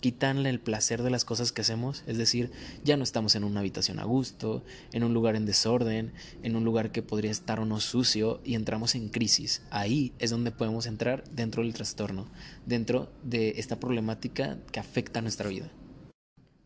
quitanle 0.00 0.50
el 0.50 0.60
placer 0.60 1.02
de 1.02 1.10
las 1.10 1.24
cosas 1.24 1.52
que 1.52 1.62
hacemos, 1.62 2.04
es 2.06 2.18
decir, 2.18 2.50
ya 2.84 2.96
no 2.96 3.02
estamos 3.02 3.34
en 3.34 3.44
una 3.44 3.60
habitación 3.60 3.98
a 3.98 4.04
gusto, 4.04 4.64
en 4.92 5.04
un 5.04 5.14
lugar 5.14 5.36
en 5.36 5.46
desorden, 5.46 6.12
en 6.42 6.56
un 6.56 6.64
lugar 6.64 6.92
que 6.92 7.02
podría 7.02 7.30
estar 7.30 7.60
o 7.60 7.64
no 7.64 7.80
sucio 7.80 8.40
y 8.44 8.54
entramos 8.54 8.94
en 8.94 9.08
crisis. 9.08 9.62
Ahí 9.70 10.12
es 10.18 10.30
donde 10.30 10.52
podemos 10.52 10.86
entrar 10.86 11.24
dentro 11.30 11.62
del 11.62 11.74
trastorno, 11.74 12.26
dentro 12.66 13.10
de 13.22 13.54
esta 13.56 13.80
problemática 13.80 14.58
que 14.72 14.80
afecta 14.80 15.20
a 15.20 15.22
nuestra 15.22 15.48
vida. 15.48 15.70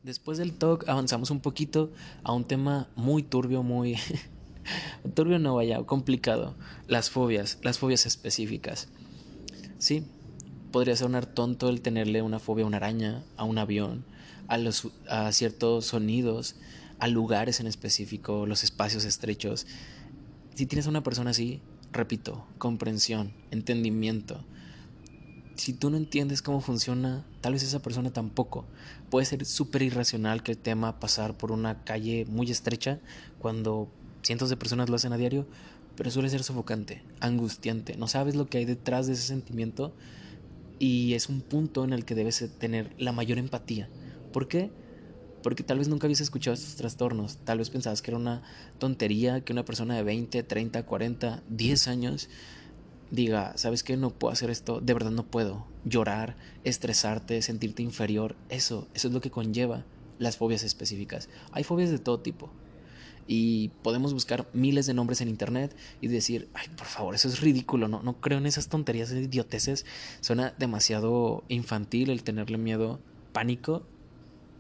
Después 0.03 0.39
del 0.39 0.55
talk 0.55 0.89
avanzamos 0.89 1.31
un 1.31 1.41
poquito 1.41 1.93
a 2.23 2.33
un 2.33 2.45
tema 2.45 2.89
muy 2.97 3.23
turbio, 3.23 3.63
muy 3.63 3.97
turbio 5.15 5.39
no 5.39 5.55
vaya, 5.57 5.83
complicado, 5.85 6.57
las 6.87 7.11
fobias, 7.11 7.59
las 7.63 7.79
fobias 7.79 8.07
específicas. 8.07 8.89
Sí, 9.79 10.05
podría 10.71 10.97
sonar 10.97 11.27
tonto 11.27 11.69
el 11.69 11.81
tenerle 11.81 12.23
una 12.23 12.39
fobia 12.39 12.65
a 12.65 12.69
una 12.69 12.79
araña, 12.79 13.25
a 13.37 13.45
un 13.45 13.59
avión, 13.59 14.05
a, 14.49 14.59
los, 14.59 14.89
a 15.09 15.31
ciertos 15.33 15.87
sonidos, 15.87 16.57
a 16.99 17.09
lugares 17.09 17.61
en 17.61 17.67
específico, 17.67 18.47
los 18.47 18.65
espacios 18.65 19.05
estrechos. 19.05 19.67
Si 20.55 20.67
tienes 20.67 20.87
una 20.87 21.03
persona 21.03 21.31
así, 21.31 21.61
repito, 21.93 22.45
comprensión, 22.59 23.33
entendimiento. 23.51 24.45
Si 25.57 25.73
tú 25.73 25.91
no 25.91 25.97
entiendes 25.97 26.43
cómo 26.43 26.61
funciona, 26.61 27.25
tal 27.41 27.53
vez 27.53 27.63
esa 27.63 27.81
persona 27.81 28.11
tampoco. 28.13 28.65
Puede 29.11 29.27
ser 29.27 29.45
súper 29.45 29.83
irracional 29.83 30.43
que 30.43 30.53
el 30.53 30.59
tema 30.59 31.01
pasar 31.01 31.37
por 31.37 31.53
una 31.53 31.85
calle 31.85 32.25
muy 32.27 32.51
estrecha 32.51 32.99
cuando 33.39 33.89
cientos 34.23 34.49
de 34.49 34.57
personas 34.57 34.89
lo 34.89 34.97
hacen 34.97 35.13
a 35.13 35.17
diario, 35.17 35.47
pero 35.97 36.11
suele 36.11 36.31
ser 36.31 36.43
sofocante, 36.43 37.03
angustiante. 37.21 37.97
No 37.97 38.09
sabes 38.09 38.35
lo 38.37 38.47
que 38.47 38.59
hay 38.59 38.65
detrás 38.65 39.07
de 39.07 39.15
ese 39.15 39.23
sentimiento 39.23 39.93
y 40.81 41.13
es 41.15 41.29
un 41.29 41.43
punto 41.43 41.85
en 41.85 41.93
el 41.93 42.05
que 42.05 42.17
debes 42.17 42.43
tener 42.59 42.91
la 42.99 43.13
mayor 43.13 43.39
empatía. 43.39 43.89
¿Por 44.33 44.49
qué? 44.49 44.71
Porque 45.43 45.63
tal 45.63 45.79
vez 45.79 45.89
nunca 45.89 46.07
habías 46.07 46.23
escuchado 46.23 46.55
estos 46.55 46.75
trastornos, 46.75 47.37
tal 47.45 47.59
vez 47.59 47.71
pensabas 47.71 48.03
que 48.03 48.11
era 48.11 48.19
una 48.19 48.43
tontería 48.79 49.43
que 49.43 49.53
una 49.53 49.65
persona 49.65 49.95
de 49.95 50.03
20, 50.03 50.43
30, 50.43 50.83
40, 50.85 51.43
10 51.49 51.87
años 51.87 52.29
diga, 53.11 53.53
¿sabes 53.57 53.83
qué? 53.83 53.97
No 53.97 54.11
puedo 54.11 54.33
hacer 54.33 54.49
esto, 54.49 54.81
de 54.81 54.95
verdad 54.95 55.11
no 55.11 55.27
puedo. 55.27 55.67
Llorar, 55.85 56.37
estresarte, 56.65 57.43
sentirte 57.43 57.83
inferior, 57.83 58.37
eso, 58.49 58.89
eso 58.95 59.09
es 59.09 59.15
lo 59.15 59.21
que 59.21 59.31
conlleva 59.31 59.85
las 60.19 60.39
fobias 60.39 60.63
específicas. 60.63 61.29
Hay 61.53 61.63
fobias 61.65 61.91
de 61.91 61.99
todo 61.99 62.21
tipo, 62.21 62.51
y 63.27 63.69
podemos 63.83 64.13
buscar 64.13 64.49
miles 64.53 64.87
de 64.87 64.95
nombres 64.95 65.21
en 65.21 65.29
internet 65.29 65.77
y 66.01 66.09
decir, 66.09 66.49
ay, 66.55 66.69
por 66.77 66.87
favor, 66.87 67.15
eso 67.15 67.29
es 67.29 67.41
ridículo, 67.41 67.89
no, 67.89 68.03
no 68.03 68.21
creo 68.21 68.39
en 68.39 68.47
esas 68.47 68.69
tonterías, 68.69 69.11
de 69.11 69.23
idioteces. 69.23 69.87
Suena 70.21 70.55
demasiado 70.59 71.45
infantil 71.49 72.11
el 72.11 72.23
tenerle 72.23 72.59
miedo, 72.59 73.01
pánico 73.33 73.87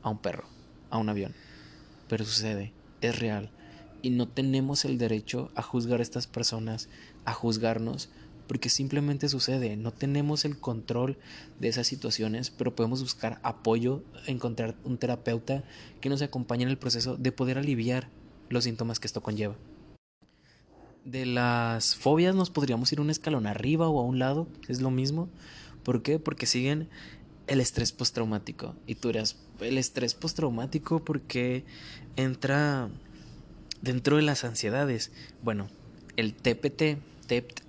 a 0.02 0.11
un 0.11 0.19
perro, 0.19 0.45
a 0.90 0.99
un 0.99 1.09
avión. 1.09 1.35
Pero 2.09 2.25
sucede, 2.25 2.73
es 3.00 3.19
real. 3.19 3.50
Y 4.02 4.11
no 4.11 4.29
tenemos 4.29 4.85
el 4.85 4.99
derecho 4.99 5.50
a 5.55 5.62
juzgar 5.62 6.00
a 6.00 6.02
estas 6.02 6.26
personas, 6.26 6.88
a 7.25 7.33
juzgarnos, 7.33 8.09
porque 8.50 8.69
simplemente 8.69 9.29
sucede. 9.29 9.76
No 9.76 9.93
tenemos 9.93 10.45
el 10.45 10.59
control 10.59 11.19
de 11.61 11.69
esas 11.69 11.87
situaciones, 11.87 12.50
pero 12.50 12.75
podemos 12.75 13.00
buscar 13.00 13.38
apoyo, 13.45 14.02
encontrar 14.26 14.75
un 14.83 14.99
terapeuta 14.99 15.62
que 16.00 16.09
nos 16.09 16.23
acompañe 16.23 16.64
en 16.64 16.71
el 16.71 16.79
proceso 16.79 17.17
de 17.17 17.31
poder 17.31 17.59
aliviar 17.59 18.09
los 18.50 18.64
síntomas 18.64 19.00
que 19.00 19.07
esto 19.07 19.23
conlleva. 19.23 19.57
De 21.04 21.25
las 21.25 21.97
fobias 21.97 22.35
nos 22.35 22.50
podríamos 22.50 22.92
ir 22.92 23.00
un 23.00 23.09
escalón 23.09 23.47
arriba 23.47 23.88
o 23.88 23.99
a 24.00 24.04
un 24.04 24.19
lado, 24.19 24.47
es 24.69 24.83
lo 24.83 24.90
mismo. 24.90 25.30
¿Por 25.83 26.02
qué? 26.02 26.19
Porque 26.19 26.45
siguen 26.45 26.90
el 27.47 27.61
estrés 27.61 27.92
postraumático. 27.92 28.75
Y 28.87 28.97
tú 28.97 29.09
dirás, 29.09 29.37
el 29.61 29.78
estrés 29.78 30.14
postraumático 30.14 31.02
porque 31.02 31.64
entra 32.16 32.90
dentro 33.80 34.16
de 34.16 34.23
las 34.23 34.45
ansiedades. 34.45 35.11
Bueno, 35.42 35.69
el 36.16 36.35
TPT, 36.35 36.99
TEPT, 37.26 37.61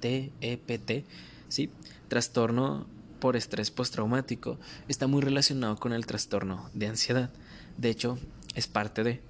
TEPT, 0.00 1.04
¿sí? 1.48 1.70
Trastorno 2.08 2.86
por 3.20 3.36
estrés 3.36 3.70
postraumático, 3.70 4.58
está 4.88 5.06
muy 5.06 5.20
relacionado 5.20 5.76
con 5.76 5.92
el 5.92 6.06
trastorno 6.06 6.70
de 6.74 6.88
ansiedad. 6.88 7.30
De 7.76 7.90
hecho, 7.90 8.18
es 8.54 8.66
parte 8.66 9.04
de. 9.04 9.20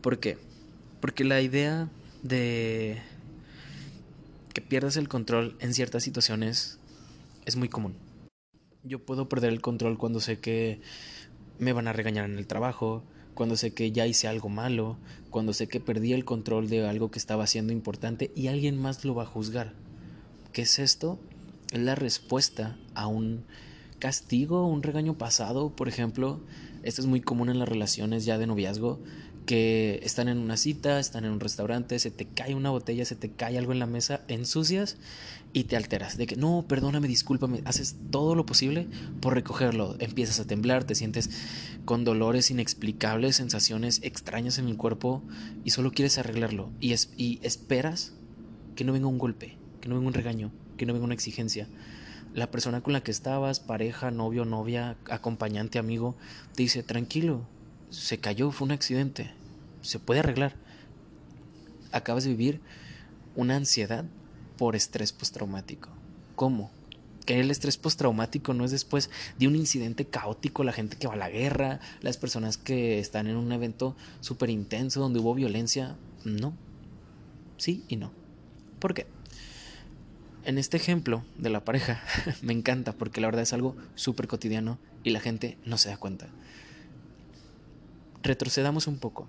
¿Por 0.00 0.18
qué? 0.18 0.38
Porque 1.02 1.24
la 1.24 1.40
idea 1.40 1.90
de 2.22 3.02
que 4.54 4.60
pierdas 4.60 4.96
el 4.96 5.08
control 5.08 5.56
en 5.58 5.74
ciertas 5.74 6.04
situaciones 6.04 6.78
es 7.44 7.56
muy 7.56 7.68
común. 7.68 7.96
Yo 8.84 9.04
puedo 9.04 9.28
perder 9.28 9.52
el 9.52 9.60
control 9.60 9.98
cuando 9.98 10.20
sé 10.20 10.38
que 10.38 10.80
me 11.58 11.72
van 11.72 11.88
a 11.88 11.92
regañar 11.92 12.30
en 12.30 12.38
el 12.38 12.46
trabajo, 12.46 13.02
cuando 13.34 13.56
sé 13.56 13.74
que 13.74 13.90
ya 13.90 14.06
hice 14.06 14.28
algo 14.28 14.48
malo, 14.48 14.96
cuando 15.30 15.52
sé 15.52 15.66
que 15.66 15.80
perdí 15.80 16.12
el 16.12 16.24
control 16.24 16.68
de 16.68 16.86
algo 16.86 17.10
que 17.10 17.18
estaba 17.18 17.42
haciendo 17.42 17.72
importante 17.72 18.30
y 18.36 18.46
alguien 18.46 18.80
más 18.80 19.04
lo 19.04 19.16
va 19.16 19.24
a 19.24 19.26
juzgar. 19.26 19.72
¿Qué 20.52 20.62
es 20.62 20.78
esto? 20.78 21.18
Es 21.72 21.80
la 21.80 21.96
respuesta 21.96 22.78
a 22.94 23.08
un 23.08 23.44
castigo, 23.98 24.68
un 24.68 24.84
regaño 24.84 25.18
pasado, 25.18 25.74
por 25.74 25.88
ejemplo. 25.88 26.40
Esto 26.84 27.00
es 27.00 27.08
muy 27.08 27.20
común 27.20 27.48
en 27.48 27.58
las 27.58 27.68
relaciones 27.68 28.24
ya 28.24 28.38
de 28.38 28.46
noviazgo, 28.46 29.00
que 29.46 30.00
están 30.02 30.28
en 30.28 30.38
una 30.38 30.56
cita, 30.56 31.00
están 31.00 31.24
en 31.24 31.32
un 31.32 31.40
restaurante, 31.40 31.98
se 31.98 32.10
te 32.10 32.26
cae 32.26 32.54
una 32.54 32.70
botella, 32.70 33.04
se 33.04 33.16
te 33.16 33.30
cae 33.30 33.58
algo 33.58 33.72
en 33.72 33.78
la 33.78 33.86
mesa, 33.86 34.22
ensucias 34.28 34.96
y 35.52 35.64
te 35.64 35.76
alteras. 35.76 36.16
De 36.16 36.26
que 36.26 36.36
no, 36.36 36.64
perdóname, 36.68 37.08
discúlpame, 37.08 37.62
haces 37.64 37.96
todo 38.10 38.34
lo 38.34 38.46
posible 38.46 38.88
por 39.20 39.34
recogerlo. 39.34 39.96
Empiezas 39.98 40.40
a 40.40 40.46
temblar, 40.46 40.84
te 40.84 40.94
sientes 40.94 41.30
con 41.84 42.04
dolores 42.04 42.50
inexplicables, 42.50 43.36
sensaciones 43.36 44.00
extrañas 44.02 44.58
en 44.58 44.68
el 44.68 44.76
cuerpo 44.76 45.22
y 45.64 45.70
solo 45.70 45.92
quieres 45.92 46.18
arreglarlo. 46.18 46.70
Y, 46.80 46.94
y 47.16 47.40
esperas 47.42 48.12
que 48.76 48.84
no 48.84 48.92
venga 48.92 49.08
un 49.08 49.18
golpe, 49.18 49.56
que 49.80 49.88
no 49.88 49.96
venga 49.96 50.08
un 50.08 50.14
regaño, 50.14 50.52
que 50.76 50.86
no 50.86 50.92
venga 50.92 51.04
una 51.04 51.14
exigencia. 51.14 51.68
La 52.32 52.50
persona 52.50 52.80
con 52.80 52.94
la 52.94 53.02
que 53.02 53.10
estabas, 53.10 53.60
pareja, 53.60 54.10
novio, 54.10 54.44
novia, 54.44 54.96
acompañante, 55.10 55.78
amigo, 55.78 56.16
te 56.54 56.62
dice, 56.62 56.82
tranquilo, 56.82 57.46
se 57.92 58.18
cayó, 58.18 58.50
fue 58.50 58.64
un 58.64 58.72
accidente, 58.72 59.30
se 59.82 59.98
puede 59.98 60.20
arreglar. 60.20 60.56
Acabas 61.92 62.24
de 62.24 62.30
vivir 62.30 62.60
una 63.36 63.56
ansiedad 63.56 64.06
por 64.56 64.74
estrés 64.74 65.12
postraumático. 65.12 65.90
¿Cómo? 66.34 66.70
Que 67.26 67.38
el 67.38 67.50
estrés 67.50 67.76
postraumático 67.76 68.54
no 68.54 68.64
es 68.64 68.70
después 68.70 69.10
de 69.38 69.46
un 69.46 69.54
incidente 69.54 70.06
caótico, 70.06 70.64
la 70.64 70.72
gente 70.72 70.96
que 70.96 71.06
va 71.06 71.14
a 71.14 71.18
la 71.18 71.28
guerra, 71.28 71.80
las 72.00 72.16
personas 72.16 72.56
que 72.56 72.98
están 72.98 73.26
en 73.26 73.36
un 73.36 73.52
evento 73.52 73.94
súper 74.20 74.48
intenso 74.48 75.00
donde 75.00 75.20
hubo 75.20 75.34
violencia. 75.34 75.96
No. 76.24 76.54
Sí 77.58 77.84
y 77.88 77.96
no. 77.96 78.10
¿Por 78.78 78.94
qué? 78.94 79.06
En 80.44 80.56
este 80.56 80.78
ejemplo 80.78 81.24
de 81.36 81.50
la 81.50 81.62
pareja 81.62 82.02
me 82.42 82.54
encanta 82.54 82.94
porque 82.94 83.20
la 83.20 83.28
verdad 83.28 83.42
es 83.42 83.52
algo 83.52 83.76
súper 83.96 84.28
cotidiano 84.28 84.78
y 85.04 85.10
la 85.10 85.20
gente 85.20 85.58
no 85.66 85.76
se 85.76 85.90
da 85.90 85.98
cuenta 85.98 86.30
retrocedamos 88.22 88.86
un 88.86 88.98
poco. 88.98 89.26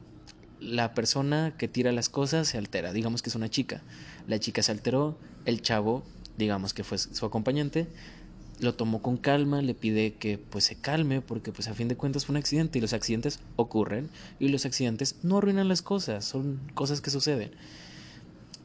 La 0.59 0.93
persona 0.93 1.55
que 1.57 1.67
tira 1.67 1.91
las 1.91 2.09
cosas 2.09 2.47
se 2.47 2.57
altera, 2.57 2.93
digamos 2.93 3.21
que 3.21 3.29
es 3.29 3.35
una 3.35 3.49
chica. 3.49 3.81
La 4.27 4.39
chica 4.39 4.63
se 4.63 4.71
alteró, 4.71 5.17
el 5.45 5.61
chavo, 5.61 6.03
digamos 6.37 6.73
que 6.73 6.83
fue 6.83 6.97
su 6.97 7.25
acompañante, 7.25 7.87
lo 8.59 8.75
tomó 8.75 9.01
con 9.01 9.17
calma, 9.17 9.61
le 9.61 9.73
pide 9.73 10.13
que 10.15 10.37
pues 10.37 10.63
se 10.63 10.75
calme 10.75 11.21
porque 11.21 11.51
pues 11.51 11.67
a 11.67 11.73
fin 11.73 11.87
de 11.87 11.97
cuentas 11.97 12.25
fue 12.25 12.33
un 12.33 12.37
accidente 12.37 12.77
y 12.77 12.81
los 12.81 12.93
accidentes 12.93 13.39
ocurren 13.55 14.09
y 14.39 14.49
los 14.49 14.65
accidentes 14.65 15.17
no 15.23 15.39
arruinan 15.39 15.67
las 15.67 15.81
cosas, 15.81 16.25
son 16.25 16.59
cosas 16.73 17.01
que 17.01 17.09
suceden. 17.09 17.51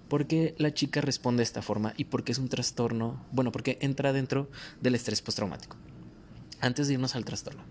¿Por 0.08 0.26
qué 0.26 0.54
la 0.58 0.72
chica 0.72 1.00
responde 1.00 1.40
de 1.40 1.44
esta 1.44 1.62
forma 1.62 1.92
y 1.96 2.04
por 2.04 2.24
qué 2.24 2.32
es 2.32 2.38
un 2.38 2.48
trastorno? 2.48 3.22
Bueno, 3.30 3.52
porque 3.52 3.78
entra 3.82 4.12
dentro 4.12 4.48
del 4.80 4.94
estrés 4.94 5.20
postraumático. 5.20 5.76
Antes 6.60 6.88
de 6.88 6.94
irnos 6.94 7.14
al 7.14 7.24
trastorno. 7.24 7.62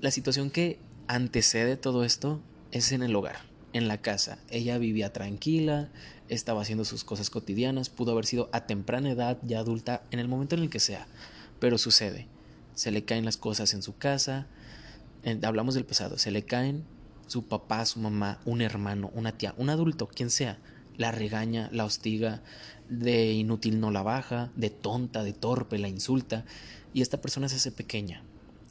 La 0.00 0.10
situación 0.10 0.50
que 0.50 0.78
antecede 1.08 1.76
todo 1.76 2.04
esto 2.04 2.40
es 2.72 2.92
en 2.92 3.02
el 3.02 3.14
hogar, 3.16 3.40
en 3.72 3.88
la 3.88 4.00
casa. 4.00 4.38
Ella 4.50 4.78
vivía 4.78 5.12
tranquila, 5.12 5.90
estaba 6.28 6.62
haciendo 6.62 6.84
sus 6.84 7.04
cosas 7.04 7.30
cotidianas, 7.30 7.90
pudo 7.90 8.12
haber 8.12 8.26
sido 8.26 8.48
a 8.52 8.66
temprana 8.66 9.10
edad, 9.10 9.38
ya 9.42 9.58
adulta, 9.58 10.02
en 10.10 10.18
el 10.18 10.28
momento 10.28 10.54
en 10.54 10.62
el 10.62 10.70
que 10.70 10.80
sea, 10.80 11.06
pero 11.58 11.78
sucede. 11.78 12.28
Se 12.74 12.90
le 12.90 13.04
caen 13.04 13.24
las 13.24 13.36
cosas 13.36 13.74
en 13.74 13.82
su 13.82 13.96
casa, 13.96 14.46
hablamos 15.42 15.74
del 15.74 15.84
pasado, 15.84 16.18
se 16.18 16.30
le 16.30 16.44
caen 16.44 16.84
su 17.26 17.44
papá, 17.46 17.84
su 17.84 18.00
mamá, 18.00 18.40
un 18.44 18.62
hermano, 18.62 19.10
una 19.14 19.32
tía, 19.32 19.54
un 19.56 19.70
adulto, 19.70 20.08
quien 20.08 20.30
sea, 20.30 20.58
la 20.96 21.12
regaña, 21.12 21.68
la 21.72 21.84
hostiga, 21.84 22.42
de 22.88 23.32
inútil 23.32 23.80
no 23.80 23.90
la 23.90 24.02
baja, 24.02 24.50
de 24.56 24.70
tonta, 24.70 25.22
de 25.22 25.32
torpe, 25.32 25.78
la 25.78 25.88
insulta, 25.88 26.44
y 26.92 27.02
esta 27.02 27.20
persona 27.20 27.48
se 27.48 27.56
hace 27.56 27.70
pequeña 27.72 28.22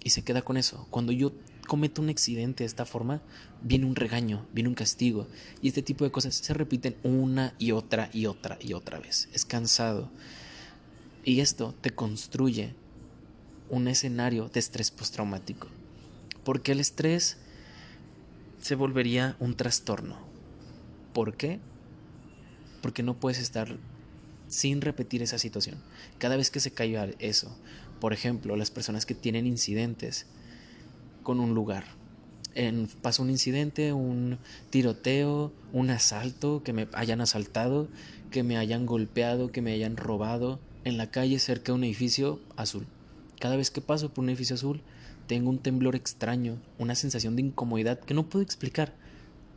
y 0.03 0.09
se 0.09 0.23
queda 0.23 0.41
con 0.41 0.57
eso. 0.57 0.87
Cuando 0.89 1.11
yo 1.11 1.31
cometo 1.69 2.01
un 2.01 2.09
accidente 2.09 2.63
de 2.63 2.67
esta 2.67 2.83
forma, 2.83 3.21
viene 3.61 3.85
un 3.85 3.95
regaño, 3.95 4.45
viene 4.51 4.69
un 4.69 4.75
castigo, 4.75 5.27
y 5.61 5.67
este 5.67 5.83
tipo 5.83 6.03
de 6.03 6.11
cosas 6.11 6.33
se 6.35 6.53
repiten 6.53 6.97
una 7.03 7.53
y 7.59 7.71
otra 7.71 8.09
y 8.11 8.25
otra 8.25 8.57
y 8.59 8.73
otra 8.73 8.99
vez. 8.99 9.29
Es 9.33 9.45
cansado. 9.45 10.09
Y 11.23 11.41
esto 11.41 11.75
te 11.79 11.91
construye 11.91 12.73
un 13.69 13.87
escenario 13.87 14.49
de 14.49 14.59
estrés 14.59 14.89
postraumático. 14.89 15.67
Porque 16.43 16.71
el 16.71 16.79
estrés 16.79 17.37
se 18.59 18.73
volvería 18.73 19.37
un 19.39 19.55
trastorno. 19.55 20.17
¿Por 21.13 21.37
qué? 21.37 21.59
Porque 22.81 23.03
no 23.03 23.13
puedes 23.13 23.39
estar 23.39 23.77
sin 24.47 24.81
repetir 24.81 25.21
esa 25.21 25.37
situación. 25.37 25.77
Cada 26.17 26.35
vez 26.35 26.49
que 26.49 26.59
se 26.59 26.71
caiga 26.71 27.09
eso, 27.19 27.55
por 28.01 28.11
ejemplo, 28.11 28.55
las 28.55 28.71
personas 28.71 29.05
que 29.05 29.13
tienen 29.13 29.45
incidentes 29.45 30.25
con 31.29 31.39
un 31.39 31.53
lugar. 31.53 31.83
En, 32.55 32.87
pasa 33.03 33.21
un 33.21 33.29
incidente, 33.29 33.93
un 33.93 34.39
tiroteo, 34.71 35.53
un 35.73 35.91
asalto, 35.91 36.63
que 36.63 36.73
me 36.73 36.87
hayan 36.93 37.21
asaltado, 37.21 37.87
que 38.31 38.41
me 38.41 38.57
hayan 38.57 38.87
golpeado, 38.87 39.51
que 39.51 39.61
me 39.61 39.71
hayan 39.71 39.95
robado 39.95 40.59
en 40.85 40.97
la 40.97 41.11
calle 41.11 41.37
cerca 41.37 41.65
de 41.65 41.73
un 41.73 41.83
edificio 41.83 42.39
azul. 42.55 42.87
Cada 43.39 43.57
vez 43.57 43.69
que 43.69 43.79
paso 43.79 44.11
por 44.11 44.23
un 44.23 44.29
edificio 44.29 44.55
azul, 44.55 44.81
tengo 45.27 45.51
un 45.51 45.59
temblor 45.59 45.95
extraño, 45.95 46.57
una 46.79 46.95
sensación 46.95 47.35
de 47.35 47.43
incomodidad 47.43 47.99
que 47.99 48.15
no 48.15 48.27
puedo 48.27 48.41
explicar. 48.41 48.95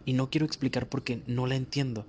Y 0.05 0.13
no 0.13 0.29
quiero 0.29 0.45
explicar 0.45 0.91
porque 0.91 1.23
no 1.27 1.47
la 1.47 1.55
entiendo. 1.55 2.05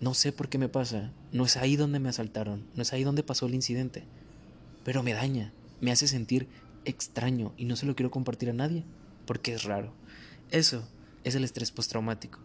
No 0.00 0.14
sé 0.14 0.32
por 0.32 0.48
qué 0.48 0.56
me 0.56 0.70
pasa. 0.70 1.12
No 1.30 1.44
es 1.44 1.58
ahí 1.58 1.76
donde 1.76 1.98
me 1.98 2.08
asaltaron. 2.08 2.64
No 2.74 2.80
es 2.80 2.94
ahí 2.94 3.04
donde 3.04 3.22
pasó 3.22 3.44
el 3.44 3.54
incidente. 3.54 4.04
Pero 4.82 5.02
me 5.02 5.12
daña. 5.12 5.52
Me 5.82 5.92
hace 5.92 6.08
sentir 6.08 6.48
extraño 6.88 7.52
y 7.56 7.64
no 7.64 7.76
se 7.76 7.86
lo 7.86 7.94
quiero 7.94 8.10
compartir 8.10 8.50
a 8.50 8.54
nadie 8.54 8.84
porque 9.26 9.52
es 9.52 9.64
raro. 9.64 9.92
Eso 10.50 10.88
es 11.24 11.34
el 11.34 11.44
estrés 11.44 11.70
postraumático. 11.70 12.40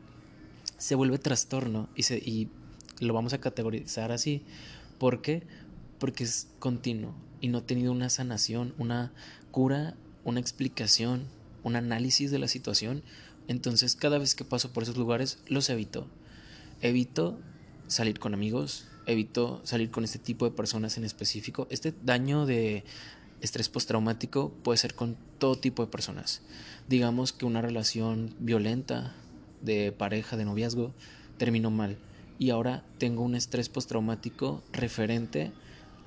Se 0.78 0.96
vuelve 0.96 1.18
trastorno 1.18 1.90
y, 1.96 2.04
se, 2.04 2.48
lo 3.00 3.14
vamos 3.14 3.34
a 3.34 3.40
categorizar 3.40 4.12
así. 4.12 4.44
¿Por 5.00 5.22
qué? 5.22 5.44
Porque 6.00 6.24
es 6.24 6.48
continuo 6.60 7.16
y 7.40 7.48
no 7.48 7.60
he 7.60 7.62
tenido 7.62 7.92
una 7.92 8.10
sanación, 8.10 8.74
una 8.78 9.14
cura, 9.52 9.96
una 10.24 10.40
explicación, 10.40 11.26
un 11.64 11.76
análisis 11.76 12.32
de 12.32 12.40
la 12.40 12.48
situación. 12.48 13.04
Entonces 13.48 13.96
cada 13.96 14.18
vez 14.18 14.36
que 14.36 14.44
paso 14.44 14.74
por 14.74 14.84
esos 14.84 14.98
lugares 14.98 15.40
los 15.48 15.70
evito 15.70 16.08
evito 16.84 17.40
salir 17.88 18.20
con 18.20 18.34
amigos, 18.34 18.86
evito 19.06 19.62
salir 19.64 19.90
con 19.90 20.04
este 20.04 20.20
tipo 20.20 20.46
de 20.46 20.52
personas 20.52 20.98
en 20.98 21.06
específico. 21.06 21.66
Este 21.72 21.94
daño 22.04 22.46
de 22.46 22.84
estrés 23.44 23.70
postraumático 23.70 24.52
puede 24.64 24.78
ser 24.78 24.96
con 24.96 25.16
todo 25.38 25.56
tipo 25.56 25.86
de 25.86 25.92
personas. 25.92 26.42
Digamos 26.88 27.34
que 27.34 27.46
una 27.46 27.62
relación 27.62 28.34
violenta 28.40 29.14
de 29.62 29.92
pareja, 29.92 30.38
de 30.38 30.46
noviazgo, 30.46 30.94
terminó 31.38 31.70
mal 31.70 31.98
y 32.40 32.50
ahora 32.50 32.84
tengo 32.98 33.22
un 33.22 33.36
estrés 33.36 33.70
postraumático 33.70 34.64
referente 34.72 35.52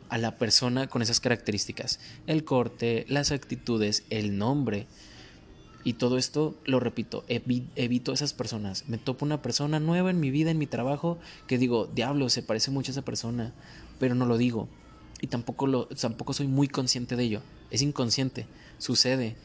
a 0.08 0.18
la 0.18 0.36
persona 0.38 0.88
con 0.88 1.02
esas 1.02 1.20
características. 1.20 2.00
El 2.26 2.44
corte, 2.44 3.04
las 3.08 3.32
actitudes, 3.32 4.04
el 4.10 4.38
nombre, 4.38 4.86
y 5.86 5.92
todo 5.92 6.18
esto, 6.18 6.56
lo 6.64 6.80
repito, 6.80 7.24
evito 7.28 8.10
a 8.10 8.14
esas 8.14 8.32
personas. 8.32 8.88
Me 8.88 8.98
topo 8.98 9.24
una 9.24 9.40
persona 9.40 9.78
nueva 9.78 10.10
en 10.10 10.18
mi 10.18 10.32
vida, 10.32 10.50
en 10.50 10.58
mi 10.58 10.66
trabajo, 10.66 11.16
que 11.46 11.58
digo, 11.58 11.86
diablo, 11.86 12.28
se 12.28 12.42
parece 12.42 12.72
mucho 12.72 12.90
a 12.90 12.94
esa 12.94 13.02
persona, 13.02 13.52
pero 14.00 14.16
no 14.16 14.26
lo 14.26 14.36
digo. 14.36 14.68
Y 15.20 15.28
tampoco, 15.28 15.66
lo, 15.66 15.86
tampoco 15.86 16.32
soy 16.32 16.46
muy 16.46 16.68
consciente 16.68 17.16
de 17.16 17.24
ello. 17.24 17.42
Es 17.70 17.82
inconsciente, 17.82 18.46
sucede. 18.78 19.36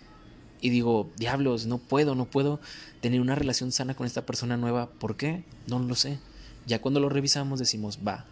Y 0.60 0.70
digo, 0.70 1.10
diablos, 1.18 1.66
no 1.66 1.78
puedo, 1.78 2.14
no 2.14 2.26
puedo 2.26 2.60
tener 3.00 3.22
una 3.22 3.36
relación 3.36 3.72
sana 3.72 3.96
con 3.96 4.06
esta 4.06 4.26
persona 4.26 4.58
nueva. 4.58 4.92
¿Por 4.92 5.16
qué? 5.16 5.44
No 5.68 5.80
lo 5.80 5.96
sé. 5.96 6.20
Ya 6.68 6.82
cuando 6.82 7.00
lo 7.00 7.10
revisamos 7.10 7.60
decimos, 7.60 8.00
va, 8.06 8.26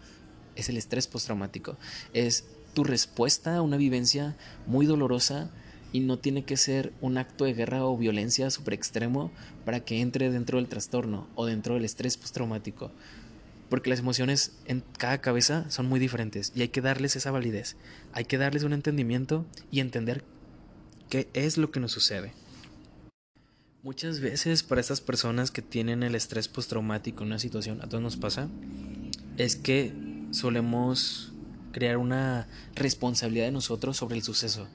es 0.54 0.68
el 0.68 0.76
estrés 0.76 1.06
postraumático. 1.06 1.76
Es 2.12 2.44
tu 2.74 2.84
respuesta 2.84 3.56
a 3.56 3.62
una 3.62 3.76
vivencia 3.76 4.36
muy 4.66 4.86
dolorosa 4.86 5.50
y 5.92 6.00
no 6.00 6.18
tiene 6.18 6.44
que 6.44 6.56
ser 6.56 6.92
un 7.00 7.18
acto 7.18 7.44
de 7.44 7.54
guerra 7.54 7.84
o 7.84 7.96
violencia 7.96 8.50
super 8.50 8.74
extremo 8.74 9.32
para 9.64 9.80
que 9.80 10.00
entre 10.00 10.30
dentro 10.30 10.58
del 10.58 10.68
trastorno 10.68 11.26
o 11.34 11.46
dentro 11.46 11.74
del 11.74 11.84
estrés 11.84 12.16
postraumático. 12.16 12.92
Porque 13.70 13.88
las 13.88 14.00
emociones 14.00 14.52
en 14.66 14.82
cada 14.98 15.22
cabeza 15.22 15.70
son 15.70 15.86
muy 15.86 15.98
diferentes 15.98 16.52
y 16.54 16.60
hay 16.60 16.68
que 16.68 16.82
darles 16.82 17.16
esa 17.16 17.30
validez. 17.30 17.76
Hay 18.12 18.26
que 18.26 18.36
darles 18.36 18.64
un 18.64 18.74
entendimiento 18.74 19.46
y 19.70 19.80
entender 19.80 20.24
qué 21.08 21.30
es 21.32 21.56
lo 21.56 21.70
que 21.70 21.80
nos 21.80 21.92
sucede. 21.92 22.34
Muchas 23.82 24.20
veces 24.20 24.62
para 24.62 24.82
estas 24.82 25.00
personas 25.00 25.50
que 25.50 25.62
tienen 25.62 26.02
el 26.02 26.14
estrés 26.14 26.48
postraumático 26.48 27.22
en 27.22 27.28
una 27.28 27.38
situación, 27.38 27.80
a 27.80 27.88
todos 27.88 28.02
nos 28.02 28.18
pasa, 28.18 28.50
es 29.38 29.56
que 29.56 29.94
solemos 30.32 31.32
crear 31.72 31.96
una 31.96 32.46
responsabilidad 32.74 33.46
de 33.46 33.52
nosotros 33.52 33.96
sobre 33.96 34.16
el 34.16 34.22
suceso 34.22 34.68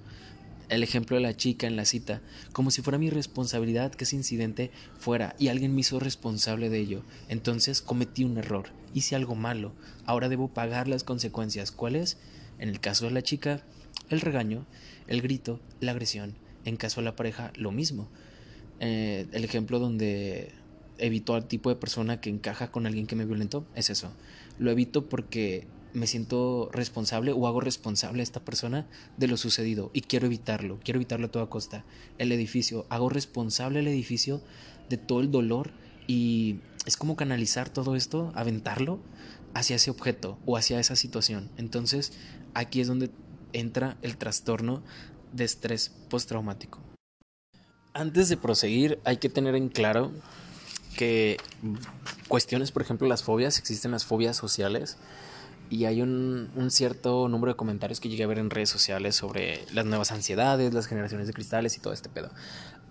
el 0.69 0.83
ejemplo 0.83 1.15
de 1.15 1.21
la 1.21 1.35
chica 1.35 1.67
en 1.67 1.75
la 1.75 1.85
cita, 1.85 2.21
como 2.53 2.71
si 2.71 2.81
fuera 2.81 2.97
mi 2.97 3.09
responsabilidad 3.09 3.91
que 3.91 4.03
ese 4.03 4.15
incidente 4.15 4.71
fuera 4.97 5.35
y 5.37 5.49
alguien 5.49 5.73
me 5.73 5.81
hizo 5.81 5.99
responsable 5.99 6.69
de 6.69 6.79
ello. 6.79 7.03
Entonces 7.29 7.81
cometí 7.81 8.23
un 8.23 8.37
error, 8.37 8.69
hice 8.93 9.15
algo 9.15 9.35
malo, 9.35 9.73
ahora 10.05 10.29
debo 10.29 10.47
pagar 10.47 10.87
las 10.87 11.03
consecuencias. 11.03 11.71
¿Cuáles? 11.71 12.17
En 12.59 12.69
el 12.69 12.79
caso 12.79 13.05
de 13.05 13.11
la 13.11 13.21
chica, 13.21 13.63
el 14.09 14.21
regaño, 14.21 14.65
el 15.07 15.21
grito, 15.21 15.59
la 15.79 15.91
agresión. 15.91 16.35
En 16.63 16.77
caso 16.77 17.01
de 17.01 17.05
la 17.05 17.15
pareja, 17.15 17.51
lo 17.55 17.71
mismo. 17.71 18.09
Eh, 18.79 19.27
el 19.31 19.43
ejemplo 19.43 19.79
donde 19.79 20.51
evito 20.97 21.35
al 21.35 21.47
tipo 21.47 21.69
de 21.69 21.75
persona 21.75 22.21
que 22.21 22.29
encaja 22.29 22.71
con 22.71 22.85
alguien 22.85 23.07
que 23.07 23.15
me 23.15 23.25
violentó 23.25 23.65
es 23.75 23.89
eso. 23.89 24.11
Lo 24.57 24.71
evito 24.71 25.07
porque 25.07 25.67
me 25.95 26.07
siento 26.07 26.69
responsable 26.71 27.31
o 27.31 27.47
hago 27.47 27.61
responsable 27.61 28.21
a 28.21 28.23
esta 28.23 28.43
persona 28.43 28.85
de 29.17 29.27
lo 29.27 29.37
sucedido 29.37 29.91
y 29.93 30.01
quiero 30.01 30.25
evitarlo, 30.25 30.79
quiero 30.83 30.97
evitarlo 30.97 31.27
a 31.27 31.31
toda 31.31 31.47
costa. 31.47 31.85
El 32.17 32.31
edificio, 32.31 32.85
hago 32.89 33.09
responsable 33.09 33.79
el 33.79 33.87
edificio 33.87 34.41
de 34.89 34.97
todo 34.97 35.21
el 35.21 35.31
dolor 35.31 35.71
y 36.07 36.59
es 36.85 36.97
como 36.97 37.15
canalizar 37.15 37.69
todo 37.69 37.95
esto, 37.95 38.31
aventarlo 38.35 38.99
hacia 39.53 39.77
ese 39.77 39.89
objeto 39.89 40.37
o 40.45 40.57
hacia 40.57 40.79
esa 40.79 40.95
situación. 40.95 41.49
Entonces, 41.57 42.13
aquí 42.53 42.81
es 42.81 42.87
donde 42.87 43.09
entra 43.53 43.97
el 44.01 44.17
trastorno 44.17 44.83
de 45.31 45.45
estrés 45.45 45.89
postraumático. 46.09 46.79
Antes 47.93 48.27
de 48.27 48.35
proseguir, 48.35 48.99
hay 49.05 49.17
que 49.17 49.29
tener 49.29 49.55
en 49.55 49.69
claro 49.69 50.11
que 50.97 51.37
cuestiones, 52.27 52.71
por 52.71 52.81
ejemplo, 52.81 53.07
las 53.07 53.23
fobias, 53.23 53.57
existen 53.57 53.91
las 53.91 54.05
fobias 54.05 54.35
sociales 54.35 54.97
y 55.69 55.85
hay 55.85 56.01
un, 56.01 56.49
cierto 56.69 57.27
número 57.27 57.53
de 57.53 57.57
comentarios 57.57 57.99
que 57.99 58.09
llegué 58.09 58.23
a 58.23 58.27
ver 58.27 58.39
en 58.39 58.49
redes 58.49 58.69
sociales 58.69 59.15
sobre 59.15 59.65
las 59.73 59.85
nuevas 59.85 60.11
ansiedades, 60.11 60.73
las 60.73 60.87
generaciones 60.87 61.27
de 61.27 61.33
cristales 61.33 61.77
y 61.77 61.79
todo 61.79 61.93
este 61.93 62.09
pedo. 62.09 62.29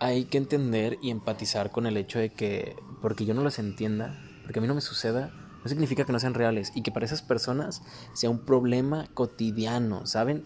Hay 0.00 0.24
que 0.24 0.38
entender 0.38 0.98
y 1.02 1.10
empatizar 1.10 1.70
con 1.70 1.86
el 1.86 1.96
hecho 1.96 2.18
de 2.18 2.30
que, 2.30 2.76
porque 3.00 3.24
yo 3.24 3.34
no 3.34 3.42
las 3.42 3.58
entienda, 3.58 4.18
porque 4.42 4.58
a 4.58 4.62
mí 4.62 4.68
no 4.68 4.74
me 4.74 4.80
suceda, 4.80 5.32
no 5.62 5.68
significa 5.68 6.04
que 6.04 6.12
no 6.12 6.20
sean 6.20 6.34
reales 6.34 6.72
y 6.74 6.82
que 6.82 6.90
para 6.90 7.06
esas 7.06 7.22
personas 7.22 7.82
sea 8.12 8.30
un 8.30 8.40
problema 8.40 9.08
cotidiano, 9.14 10.06
¿saben? 10.06 10.44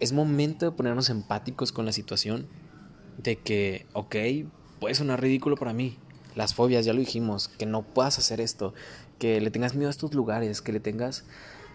Es 0.00 0.12
momento 0.12 0.64
de 0.64 0.72
ponernos 0.72 1.10
empáticos 1.10 1.70
con 1.70 1.86
la 1.86 1.92
situación 1.92 2.48
de 3.18 3.36
que, 3.36 3.86
ok, 3.92 4.16
puede 4.80 4.94
sonar 4.94 5.20
ridículo 5.20 5.56
para 5.56 5.74
mí, 5.74 5.98
las 6.34 6.54
fobias, 6.54 6.84
ya 6.84 6.92
lo 6.92 7.00
dijimos, 7.00 7.48
que 7.48 7.66
no 7.66 7.82
puedas 7.82 8.18
hacer 8.18 8.40
esto, 8.40 8.74
que 9.18 9.40
le 9.40 9.50
tengas 9.50 9.74
miedo 9.74 9.88
a 9.88 9.90
estos 9.90 10.14
lugares, 10.14 10.62
que 10.62 10.72
le 10.72 10.80
tengas 10.80 11.24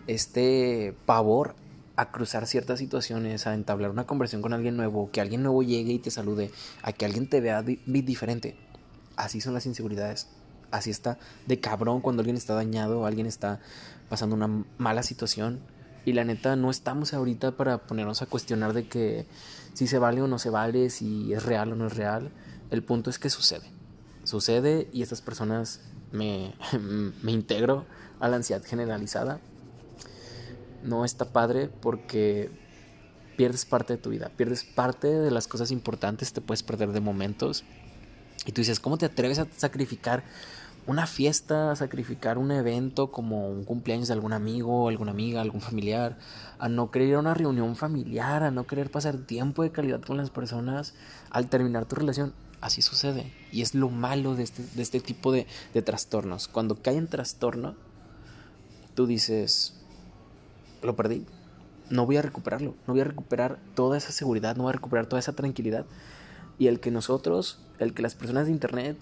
este 0.08 0.96
pavor 1.06 1.56
a 1.96 2.12
cruzar 2.12 2.46
ciertas 2.46 2.80
situaciones, 2.80 3.48
a 3.48 3.54
entablar 3.54 3.92
una 3.92 4.06
conversación 4.06 4.42
con 4.42 4.54
alguien 4.54 4.76
nuevo, 4.76 5.10
que 5.12 5.22
alguien 5.22 5.44
nuevo 5.44 5.64
llegue 5.64 5.94
y 5.94 6.00
te 6.00 6.12
salude, 6.12 6.52
a 6.82 6.92
que 6.92 7.06
alguien 7.06 7.30
te 7.30 7.42
vea 7.42 7.64
diferente. 7.64 8.58
Así 9.16 9.40
son 9.40 9.54
las 9.54 9.66
inseguridades. 9.66 10.28
Así 10.72 10.90
está 10.90 11.18
de 11.46 11.60
cabrón 11.60 12.02
cuando 12.02 12.22
alguien 12.22 12.36
está 12.36 12.54
dañado, 12.54 13.06
alguien 13.06 13.28
está 13.28 13.62
pasando 14.10 14.36
una 14.36 14.66
mala 14.78 15.04
situación. 15.04 15.62
Y 16.04 16.14
la 16.14 16.24
neta, 16.24 16.56
no 16.56 16.70
estamos 16.70 17.14
ahorita 17.14 17.56
para 17.56 17.88
ponernos 17.88 18.22
a 18.22 18.26
cuestionar 18.26 18.74
de 18.74 18.88
que 18.88 19.26
si 19.74 19.88
se 19.88 19.98
vale 19.98 20.22
o 20.22 20.28
no 20.28 20.38
se 20.38 20.50
vale, 20.50 20.90
si 20.90 21.34
es 21.34 21.44
real 21.44 21.72
o 21.72 21.76
no 21.76 21.88
es 21.88 21.96
real. 21.96 22.30
El 22.72 22.84
punto 22.84 23.10
es 23.10 23.20
que 23.20 23.30
sucede 23.30 23.75
sucede 24.26 24.90
y 24.92 25.02
estas 25.02 25.22
personas 25.22 25.82
me, 26.12 26.54
me 27.24 27.32
integro 27.32 27.86
a 28.20 28.28
la 28.28 28.36
ansiedad 28.36 28.64
generalizada. 28.64 29.40
No 30.84 31.06
está 31.06 31.32
padre 31.32 31.70
porque 31.82 32.52
pierdes 33.38 33.66
parte 33.66 33.94
de 33.94 33.98
tu 34.02 34.10
vida, 34.10 34.32
pierdes 34.36 34.64
parte 34.64 35.08
de 35.08 35.32
las 35.32 35.48
cosas 35.48 35.72
importantes, 35.72 36.34
te 36.34 36.42
puedes 36.42 36.64
perder 36.64 36.92
de 36.92 37.02
momentos. 37.02 37.64
Y 38.46 38.52
tú 38.52 38.62
dices, 38.62 38.80
¿cómo 38.80 38.98
te 38.98 39.06
atreves 39.06 39.40
a 39.40 39.48
sacrificar 39.56 40.24
una 40.88 41.08
fiesta, 41.08 41.72
a 41.72 41.76
sacrificar 41.76 42.38
un 42.38 42.52
evento 42.52 43.12
como 43.12 43.50
un 43.50 43.64
cumpleaños 43.64 44.08
de 44.08 44.14
algún 44.14 44.34
amigo, 44.34 44.88
alguna 44.88 45.12
amiga, 45.12 45.42
algún 45.42 45.62
familiar, 45.62 46.18
a 46.60 46.70
no 46.70 46.92
querer 46.92 47.10
ir 47.10 47.16
a 47.16 47.20
una 47.20 47.34
reunión 47.34 47.76
familiar, 47.76 48.44
a 48.44 48.52
no 48.52 48.68
querer 48.68 48.92
pasar 48.92 49.18
tiempo 49.18 49.64
de 49.64 49.72
calidad 49.72 50.02
con 50.02 50.18
las 50.18 50.30
personas 50.30 50.94
al 51.32 51.50
terminar 51.50 51.86
tu 51.86 51.96
relación? 51.96 52.34
Así 52.62 52.82
sucede. 52.82 53.32
Y 53.52 53.62
es 53.62 53.76
lo 53.76 53.90
malo 53.90 54.36
de 54.36 54.44
este, 54.44 54.64
de 54.64 54.82
este 54.82 55.00
tipo 55.00 55.32
de, 55.32 55.48
de 55.74 55.82
trastornos. 55.82 56.48
Cuando 56.48 56.82
cae 56.82 56.98
en 56.98 57.08
trastorno, 57.08 57.76
tú 58.96 59.08
dices, 59.08 59.74
lo 60.82 60.96
perdí, 60.96 61.26
no 61.90 62.06
voy 62.06 62.18
a 62.18 62.22
recuperarlo, 62.22 62.76
no 62.88 62.94
voy 62.94 63.02
a 63.02 63.06
recuperar 63.06 63.60
toda 63.76 63.98
esa 63.98 64.12
seguridad, 64.12 64.56
no 64.56 64.64
voy 64.64 64.72
a 64.72 64.74
recuperar 64.74 65.06
toda 65.06 65.20
esa 65.20 65.34
tranquilidad. 65.34 65.86
Y 66.58 66.68
el 66.68 66.80
que 66.80 66.92
nosotros, 66.92 67.60
el 67.80 67.94
que 67.94 68.02
las 68.02 68.16
personas 68.16 68.46
de 68.46 68.52
Internet, 68.52 68.98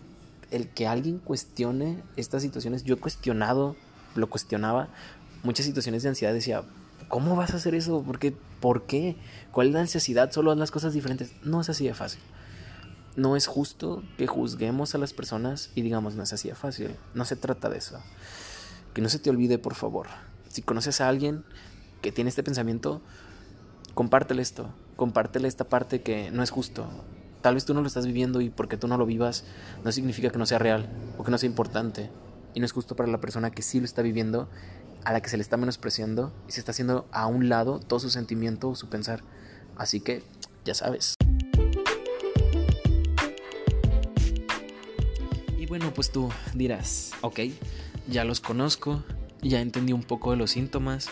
el 0.52 0.70
que 0.70 0.88
alguien 0.88 1.20
cuestione 1.20 2.02
estas 2.16 2.42
situaciones, 2.42 2.84
yo 2.84 2.96
he 2.96 3.00
cuestionado, 3.00 3.76
lo 4.16 4.30
cuestionaba, 4.30 4.90
muchas 5.44 5.66
situaciones 5.66 6.04
de 6.04 6.10
ansiedad, 6.10 6.34
decía, 6.34 6.64
¿cómo 7.08 7.36
vas 7.36 7.54
a 7.54 7.58
hacer 7.58 7.76
eso? 7.76 8.02
¿Por 8.02 8.20
qué? 8.20 8.36
¿Por 8.60 8.86
qué? 8.86 9.16
¿Cuál 9.52 9.68
es 9.68 9.74
la 9.74 9.82
necesidad? 9.82 10.32
Solo 10.32 10.52
haz 10.52 10.58
las 10.58 10.72
cosas 10.72 10.94
diferentes. 10.94 11.34
No 11.44 11.62
es 11.62 11.70
así 11.70 11.86
de 11.86 11.94
fácil. 11.94 12.22
No 13.16 13.36
es 13.36 13.46
justo 13.48 14.04
que 14.18 14.26
juzguemos 14.26 14.96
a 14.96 14.98
las 14.98 15.14
personas 15.14 15.72
y 15.76 15.82
digamos, 15.82 16.16
no 16.16 16.24
es 16.24 16.34
así 16.34 16.50
de 16.50 16.56
fácil. 16.56 16.96
No 17.14 17.26
se 17.26 17.36
trata 17.36 17.70
de 17.70 17.78
eso. 17.78 18.00
Que 18.94 19.02
no 19.02 19.10
se 19.10 19.20
te 19.20 19.30
olvide, 19.30 19.60
por 19.60 19.76
favor. 19.76 20.08
Si 20.50 20.62
conoces 20.62 21.00
a 21.00 21.10
alguien 21.10 21.44
que 22.02 22.12
tiene 22.12 22.30
este 22.30 22.44
pensamiento, 22.44 23.02
compártele 23.94 24.42
esto, 24.42 24.74
compártele 24.96 25.48
esta 25.48 25.66
parte 25.66 26.02
que 26.02 26.32
no 26.32 26.44
es 26.44 26.50
justo. 26.50 26.88
Tal 27.42 27.56
vez 27.56 27.66
tú 27.66 27.74
no 27.74 27.82
lo 27.82 27.88
estás 27.88 28.08
viviendo 28.08 28.42
y 28.42 28.50
porque 28.50 28.78
tú 28.78 28.88
no 28.88 28.98
lo 28.98 29.06
vivas 29.06 29.46
no 29.84 29.92
significa 29.92 30.30
que 30.30 30.38
no 30.38 30.46
sea 30.46 30.60
real 30.60 30.90
o 31.18 31.24
que 31.24 31.32
no 31.32 31.38
sea 31.38 31.50
importante. 31.50 32.10
Y 32.56 32.60
no 32.60 32.66
es 32.66 32.72
justo 32.72 32.96
para 32.96 33.10
la 33.10 33.20
persona 33.20 33.52
que 33.52 33.62
sí 33.62 33.80
lo 33.80 33.86
está 33.86 34.02
viviendo, 34.02 34.48
a 35.06 35.12
la 35.12 35.22
que 35.22 35.30
se 35.30 35.38
le 35.38 35.44
está 35.44 35.58
menospreciando 35.58 36.32
y 36.48 36.52
se 36.52 36.60
está 36.60 36.72
haciendo 36.72 37.08
a 37.12 37.28
un 37.28 37.50
lado 37.50 37.80
todo 37.80 38.00
su 38.00 38.10
sentimiento 38.10 38.70
o 38.70 38.76
su 38.76 38.90
pensar. 38.90 39.24
Así 39.76 40.00
que, 40.00 40.24
ya 40.66 40.74
sabes. 40.74 41.16
Bueno, 45.74 45.92
pues 45.92 46.12
tú 46.12 46.30
dirás, 46.54 47.14
ok, 47.22 47.40
ya 48.08 48.26
los 48.26 48.42
conozco, 48.42 49.04
ya 49.42 49.60
entendí 49.60 49.92
un 49.92 50.04
poco 50.04 50.30
de 50.30 50.38
los 50.38 50.52
síntomas. 50.52 51.10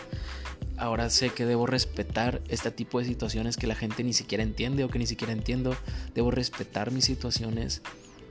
Ahora 0.76 1.10
sé 1.10 1.30
que 1.30 1.44
debo 1.46 1.66
respetar 1.66 2.40
este 2.46 2.70
tipo 2.70 3.00
de 3.00 3.04
situaciones 3.04 3.56
que 3.56 3.66
la 3.66 3.74
gente 3.74 4.04
ni 4.04 4.12
siquiera 4.12 4.44
entiende 4.44 4.84
o 4.84 4.88
que 4.88 5.00
ni 5.00 5.06
siquiera 5.08 5.32
entiendo. 5.32 5.74
Debo 6.14 6.30
respetar 6.30 6.92
mis 6.92 7.06
situaciones, 7.06 7.82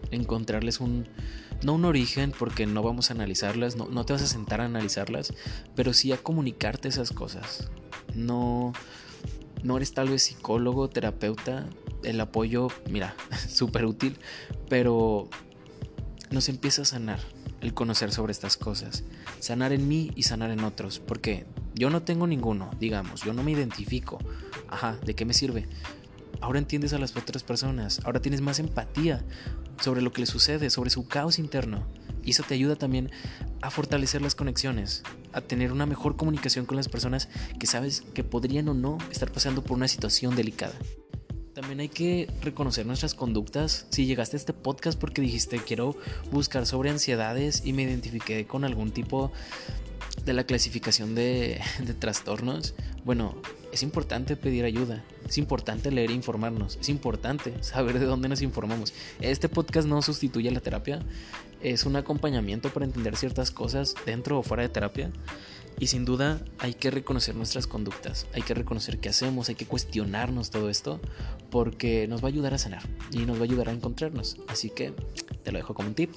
encontrarles 0.10 0.80
un, 0.80 1.06
no 1.64 1.74
un 1.74 1.84
origen 1.84 2.32
porque 2.32 2.66
no 2.66 2.82
vamos 2.82 3.12
a 3.12 3.14
analizarlas, 3.14 3.76
no, 3.76 3.90
no 3.90 4.06
te 4.06 4.14
vas 4.14 4.22
a 4.22 4.28
sentar 4.28 4.62
a 4.62 4.66
analizarlas, 4.68 5.34
pero 5.76 5.92
sí 5.92 6.14
a 6.14 6.18
comunicarte 6.18 6.88
esas 6.88 7.12
cosas. 7.12 7.70
No, 8.16 8.72
no 9.64 9.76
eres 9.76 9.94
tal 9.94 10.08
vez 10.08 10.24
psicólogo, 10.24 10.88
terapeuta, 10.90 11.68
el 12.06 12.22
apoyo, 12.22 12.70
mira, 12.90 13.16
súper 13.50 13.84
útil, 13.84 14.18
pero 14.70 15.30
nos 16.32 16.50
empieza 16.50 16.82
a 16.82 16.86
sanar 16.86 17.20
el 17.62 17.74
conocer 17.74 18.12
sobre 18.12 18.32
estas 18.32 18.58
cosas, 18.58 19.04
sanar 19.40 19.74
en 19.74 19.88
mí 19.88 20.12
y 20.16 20.24
sanar 20.24 20.50
en 20.50 20.64
otros, 20.64 21.00
porque 21.00 21.46
yo 21.76 21.90
no 21.90 22.02
tengo 22.02 22.26
ninguno, 22.26 22.72
digamos, 22.80 23.22
yo 23.22 23.34
no 23.34 23.44
me 23.44 23.52
identifico. 23.52 24.18
Ajá, 24.68 24.98
¿de 25.06 25.14
qué 25.14 25.26
me 25.26 25.34
sirve? 25.34 25.68
Ahora 26.40 26.60
entiendes 26.60 26.94
a 26.94 26.98
las 26.98 27.16
otras 27.16 27.44
personas, 27.44 28.02
ahora 28.04 28.22
tienes 28.22 28.42
más 28.42 28.60
empatía 28.60 29.24
sobre 29.80 30.02
lo 30.02 30.12
que 30.12 30.22
les 30.22 30.30
sucede, 30.30 30.70
sobre 30.70 30.90
su 30.90 31.08
caos 31.08 31.38
interno. 31.38 31.86
Y 32.24 32.32
eso 32.32 32.44
te 32.44 32.54
ayuda 32.54 32.76
también 32.76 33.12
a 33.62 33.70
fortalecer 33.70 34.22
las 34.22 34.36
conexiones, 34.36 35.04
a 35.34 35.42
tener 35.42 35.72
una 35.72 35.86
mejor 35.86 36.16
comunicación 36.16 36.66
con 36.66 36.78
las 36.78 36.88
personas 36.88 37.30
que 37.60 37.68
sabes 37.68 38.02
que 38.14 38.24
podrían 38.24 38.70
o 38.70 38.74
no 38.74 38.98
estar 39.12 39.32
pasando 39.32 39.64
por 39.64 39.78
una 39.78 39.88
situación 39.88 40.36
delicada. 40.36 40.74
También 41.62 41.82
hay 41.82 41.90
que 41.90 42.28
reconocer 42.42 42.88
nuestras 42.88 43.14
conductas. 43.14 43.86
Si 43.92 44.08
llegaste 44.08 44.36
a 44.36 44.40
este 44.40 44.52
podcast 44.52 45.00
porque 45.00 45.22
dijiste 45.22 45.60
quiero 45.60 45.96
buscar 46.32 46.66
sobre 46.66 46.90
ansiedades 46.90 47.62
y 47.64 47.72
me 47.72 47.84
identifiqué 47.84 48.48
con 48.48 48.64
algún 48.64 48.90
tipo 48.90 49.32
de 50.26 50.34
la 50.34 50.44
clasificación 50.44 51.14
de, 51.14 51.62
de 51.86 51.94
trastornos, 51.94 52.74
bueno, 53.06 53.36
es 53.72 53.84
importante 53.84 54.36
pedir 54.36 54.66
ayuda, 54.66 55.06
es 55.30 55.38
importante 55.38 55.92
leer 55.92 56.10
e 56.10 56.14
informarnos, 56.14 56.80
es 56.82 56.90
importante 56.90 57.54
saber 57.62 58.00
de 58.00 58.08
dónde 58.08 58.28
nos 58.28 58.42
informamos. 58.42 58.92
Este 59.20 59.48
podcast 59.48 59.88
no 59.88 60.02
sustituye 60.02 60.50
la 60.50 60.62
terapia, 60.62 61.06
es 61.62 61.86
un 61.86 61.96
acompañamiento 61.96 62.70
para 62.70 62.88
entender 62.88 63.16
ciertas 63.16 63.52
cosas 63.52 63.94
dentro 64.04 64.40
o 64.40 64.44
fuera 64.44 64.64
de 64.64 64.70
terapia. 64.70 65.12
Y 65.82 65.88
sin 65.88 66.06
duda 66.06 66.40
hay 66.60 66.76
que 66.76 66.92
reconocer 66.92 67.36
nuestras 67.36 67.66
conductas, 67.66 68.28
hay 68.34 68.44
que 68.44 68.54
reconocer 68.54 69.00
qué 69.00 69.10
hacemos, 69.10 69.50
hay 69.50 69.56
que 69.56 69.66
cuestionarnos 69.66 70.52
todo 70.52 70.70
esto, 70.70 71.02
porque 71.50 72.08
nos 72.08 72.22
va 72.22 72.26
a 72.26 72.28
ayudar 72.28 72.54
a 72.54 72.60
sanar 72.60 72.84
y 73.12 73.26
nos 73.26 73.38
va 73.38 73.42
a 73.42 73.44
ayudar 73.46 73.70
a 73.70 73.72
encontrarnos. 73.72 74.38
Así 74.48 74.70
que 74.70 74.94
te 75.42 75.52
lo 75.52 75.58
dejo 75.58 75.74
como 75.74 75.88
un 75.88 75.96
tip. 75.96 76.12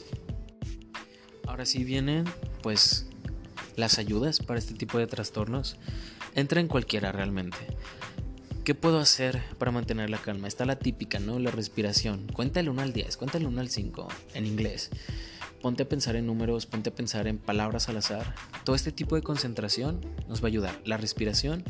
Ahora 1.46 1.64
sí 1.64 1.82
vienen, 1.82 2.24
pues, 2.62 3.06
las 3.74 3.98
ayudas 3.98 4.40
para 4.40 4.58
este 4.58 4.74
tipo 4.74 4.98
de 4.98 5.06
trastornos. 5.06 5.78
Entra 6.34 6.60
en 6.60 6.68
cualquiera 6.68 7.10
realmente. 7.10 7.56
¿Qué 8.64 8.74
puedo 8.74 8.98
hacer 8.98 9.42
para 9.56 9.70
mantener 9.70 10.10
la 10.10 10.18
calma? 10.18 10.46
Está 10.46 10.66
la 10.66 10.78
típica, 10.78 11.20
¿no? 11.20 11.38
La 11.38 11.50
respiración. 11.50 12.26
Cuéntale 12.34 12.68
1 12.68 12.82
al 12.82 12.92
10, 12.92 13.16
cuéntale 13.16 13.46
1 13.46 13.60
al 13.62 13.70
5 13.70 14.08
en 14.34 14.46
inglés. 14.46 14.90
Ponte 15.64 15.84
a 15.84 15.88
pensar 15.88 16.14
en 16.14 16.26
números, 16.26 16.66
ponte 16.66 16.90
a 16.90 16.94
pensar 16.94 17.26
en 17.26 17.38
palabras 17.38 17.88
al 17.88 17.96
azar. 17.96 18.34
Todo 18.64 18.76
este 18.76 18.92
tipo 18.92 19.16
de 19.16 19.22
concentración 19.22 19.98
nos 20.28 20.42
va 20.42 20.48
a 20.48 20.48
ayudar. 20.48 20.78
La 20.84 20.98
respiración 20.98 21.64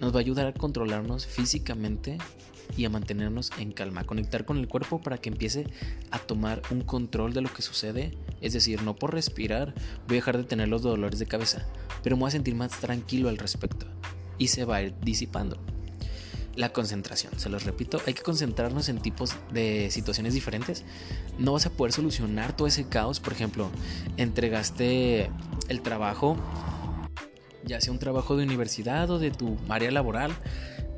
nos 0.00 0.12
va 0.12 0.16
a 0.16 0.22
ayudar 0.22 0.48
a 0.48 0.52
controlarnos 0.52 1.24
físicamente 1.26 2.18
y 2.76 2.84
a 2.84 2.90
mantenernos 2.90 3.52
en 3.60 3.70
calma, 3.70 4.02
conectar 4.02 4.44
con 4.44 4.58
el 4.58 4.66
cuerpo 4.66 5.00
para 5.00 5.18
que 5.18 5.28
empiece 5.28 5.68
a 6.10 6.18
tomar 6.18 6.62
un 6.72 6.80
control 6.80 7.32
de 7.32 7.42
lo 7.42 7.54
que 7.54 7.62
sucede. 7.62 8.10
Es 8.40 8.54
decir, 8.54 8.82
no 8.82 8.96
por 8.96 9.14
respirar 9.14 9.72
voy 10.08 10.16
a 10.16 10.18
dejar 10.18 10.36
de 10.36 10.42
tener 10.42 10.66
los 10.66 10.82
dolores 10.82 11.20
de 11.20 11.26
cabeza, 11.26 11.68
pero 12.02 12.16
me 12.16 12.22
voy 12.22 12.28
a 12.28 12.32
sentir 12.32 12.56
más 12.56 12.72
tranquilo 12.80 13.28
al 13.28 13.38
respecto 13.38 13.86
y 14.36 14.48
se 14.48 14.64
va 14.64 14.78
a 14.78 14.82
ir 14.82 14.94
disipando. 15.00 15.60
La 16.54 16.70
concentración, 16.70 17.38
se 17.38 17.48
los 17.48 17.64
repito, 17.64 18.00
hay 18.06 18.12
que 18.12 18.22
concentrarnos 18.22 18.90
en 18.90 19.00
tipos 19.00 19.34
de 19.52 19.90
situaciones 19.90 20.34
diferentes. 20.34 20.84
No 21.38 21.54
vas 21.54 21.64
a 21.64 21.70
poder 21.70 21.92
solucionar 21.92 22.54
todo 22.54 22.68
ese 22.68 22.86
caos, 22.88 23.20
por 23.20 23.32
ejemplo, 23.32 23.70
entregaste 24.18 25.30
el 25.68 25.80
trabajo, 25.80 26.36
ya 27.64 27.80
sea 27.80 27.92
un 27.92 27.98
trabajo 27.98 28.36
de 28.36 28.44
universidad 28.44 29.10
o 29.10 29.18
de 29.18 29.30
tu 29.30 29.56
área 29.70 29.90
laboral, 29.90 30.32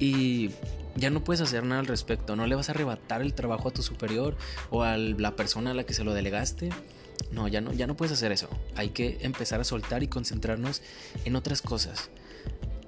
y 0.01 0.51
ya 0.97 1.11
no 1.11 1.23
puedes 1.23 1.41
hacer 1.41 1.65
nada 1.65 1.81
al 1.81 1.87
respecto, 1.87 2.35
no 2.35 2.47
le 2.47 2.55
vas 2.55 2.69
a 2.69 2.73
arrebatar 2.73 3.23
el 3.23 3.35
trabajo 3.35 3.69
a 3.69 3.73
tu 3.73 3.83
superior 3.83 4.37
o 4.71 4.83
a 4.83 4.97
la 4.97 5.37
persona 5.37 5.71
a 5.71 5.75
la 5.75 5.85
que 5.85 5.95
se 5.95 6.05
lo 6.05 6.15
delegaste. 6.15 6.71
No, 7.31 7.47
ya 7.49 7.61
no, 7.61 7.73
ya 7.73 7.87
no 7.87 7.97
puedes 7.97 8.13
hacer 8.13 8.33
eso. 8.33 8.49
Hay 8.75 8.91
que 8.91 9.19
empezar 9.21 9.61
a 9.61 9.65
soltar 9.65 10.03
y 10.03 10.09
concentrarnos 10.09 10.83
en 11.25 11.37
otras 11.37 11.63
cosas. 11.63 12.11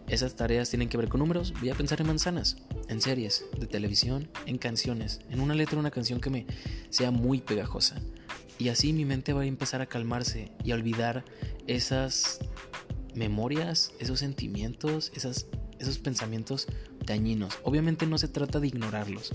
Esas 0.08 0.36
tareas 0.36 0.70
tienen 0.70 0.88
que 0.88 0.96
ver 0.96 1.08
con 1.08 1.20
números. 1.20 1.52
Voy 1.60 1.70
a 1.70 1.74
pensar 1.74 2.00
en 2.00 2.06
manzanas, 2.06 2.56
en 2.88 3.00
series 3.00 3.44
de 3.58 3.66
televisión, 3.66 4.28
en 4.46 4.58
canciones, 4.58 5.20
en 5.30 5.40
una 5.40 5.54
letra 5.54 5.78
una 5.78 5.90
canción 5.90 6.20
que 6.20 6.30
me 6.30 6.46
sea 6.90 7.10
muy 7.10 7.40
pegajosa. 7.40 8.00
Y 8.58 8.68
así 8.68 8.92
mi 8.92 9.04
mente 9.04 9.32
va 9.32 9.42
a 9.42 9.46
empezar 9.46 9.82
a 9.82 9.86
calmarse 9.86 10.52
y 10.64 10.70
a 10.70 10.74
olvidar 10.74 11.24
esas 11.66 12.38
memorias, 13.14 13.92
esos 13.98 14.20
sentimientos, 14.20 15.12
esas, 15.14 15.46
esos 15.78 15.98
pensamientos 15.98 16.66
dañinos. 17.04 17.58
Obviamente 17.64 18.06
no 18.06 18.16
se 18.18 18.28
trata 18.28 18.60
de 18.60 18.68
ignorarlos, 18.68 19.32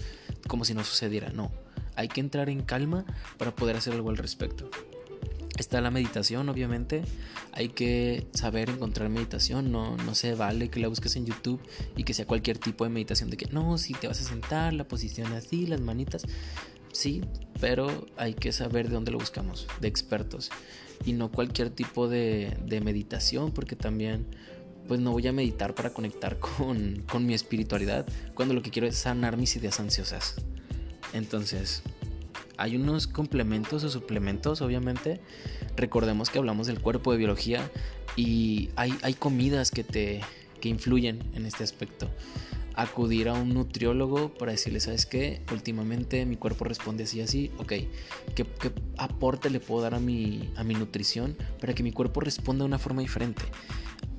como 0.48 0.66
si 0.66 0.74
no 0.74 0.84
sucediera, 0.84 1.32
no. 1.32 1.52
Hay 1.96 2.08
que 2.08 2.22
entrar 2.22 2.50
en 2.50 2.62
calma 2.62 3.06
para 3.38 3.54
poder 3.56 3.76
hacer 3.76 3.94
algo 3.94 4.10
al 4.10 4.18
respecto. 4.18 4.72
Está 5.58 5.82
la 5.82 5.92
meditación, 5.92 6.48
obviamente. 6.50 7.04
Hay 7.52 7.70
que 7.70 8.28
saber 8.34 8.70
encontrar 8.70 9.10
meditación. 9.10 9.72
No, 9.72 9.98
no 9.98 10.16
se 10.16 10.34
vale 10.34 10.70
que 10.70 10.80
la 10.80 10.88
busques 10.88 11.16
en 11.16 11.26
YouTube 11.26 11.62
y 11.98 12.04
que 12.04 12.14
sea 12.14 12.26
cualquier 12.26 12.58
tipo 12.58 12.84
de 12.84 12.90
meditación. 12.90 13.30
De 13.30 13.38
que 13.38 13.48
no, 13.52 13.78
si 13.78 13.94
te 13.94 14.08
vas 14.08 14.22
a 14.22 14.24
sentar, 14.24 14.74
la 14.74 14.88
posición 14.88 15.34
así, 15.34 15.68
las 15.68 15.82
manitas. 15.82 16.24
Sí, 16.94 17.22
pero 17.60 18.06
hay 18.18 18.34
que 18.34 18.52
saber 18.52 18.88
de 18.88 18.96
dónde 18.96 19.12
lo 19.12 19.18
buscamos, 19.18 19.68
de 19.80 19.88
expertos. 19.88 20.52
Y 21.06 21.14
no 21.14 21.32
cualquier 21.32 21.70
tipo 21.70 22.08
de, 22.08 22.58
de 22.66 22.82
meditación, 22.82 23.52
porque 23.52 23.76
también 23.76 24.28
pues 24.88 25.00
no 25.00 25.12
voy 25.12 25.28
a 25.28 25.32
meditar 25.32 25.76
para 25.76 25.94
conectar 25.94 26.40
con, 26.40 27.04
con 27.10 27.26
mi 27.26 27.34
espiritualidad 27.34 28.06
cuando 28.34 28.54
lo 28.54 28.62
que 28.62 28.72
quiero 28.72 28.88
es 28.88 28.98
sanar 28.98 29.38
mis 29.38 29.56
ideas 29.56 29.80
ansiosas. 29.80 30.36
Entonces, 31.14 31.84
Hay 32.58 32.75
unos 32.75 33.08
complementos 33.08 33.84
o 33.84 33.89
suplementos, 33.89 34.62
obviamente. 34.62 35.19
Recordemos 35.75 36.30
que 36.30 36.39
hablamos 36.39 36.67
del 36.67 36.80
cuerpo 36.80 37.12
de 37.12 37.17
biología 37.17 37.69
y 38.15 38.69
hay, 38.75 38.93
hay 39.01 39.13
comidas 39.13 39.71
que 39.71 39.84
te 39.84 40.21
que 40.62 40.69
influyen 40.69 41.19
en 41.34 41.45
este 41.45 41.65
aspecto 41.65 42.10
acudir 42.76 43.30
a 43.30 43.34
un 43.34 43.50
nutriólogo 43.54 44.34
para 44.34 44.54
decirle, 44.54 44.80
¿sabes 44.80 45.06
qué? 45.06 45.41
Últimamente 45.52 46.26
mi 46.26 46.38
cuerpo 46.38 46.65
responde 46.65 47.04
así, 47.04 47.21
así, 47.21 47.52
ok, 47.58 47.74
¿qué, 48.36 48.45
aporte 48.97 49.50
le 49.50 49.60
puedo 49.60 49.82
dar 49.82 49.93
a 49.93 50.00
mi, 50.00 50.52
a 50.56 50.63
mi 50.63 50.74
nutrición 50.74 51.36
para 51.60 51.74
que 51.74 51.84
mi 51.84 51.91
cuerpo 51.91 52.21
responda 52.21 52.63
de 52.63 52.67
una 52.67 52.80
forma 52.80 53.02
diferente? 53.02 53.43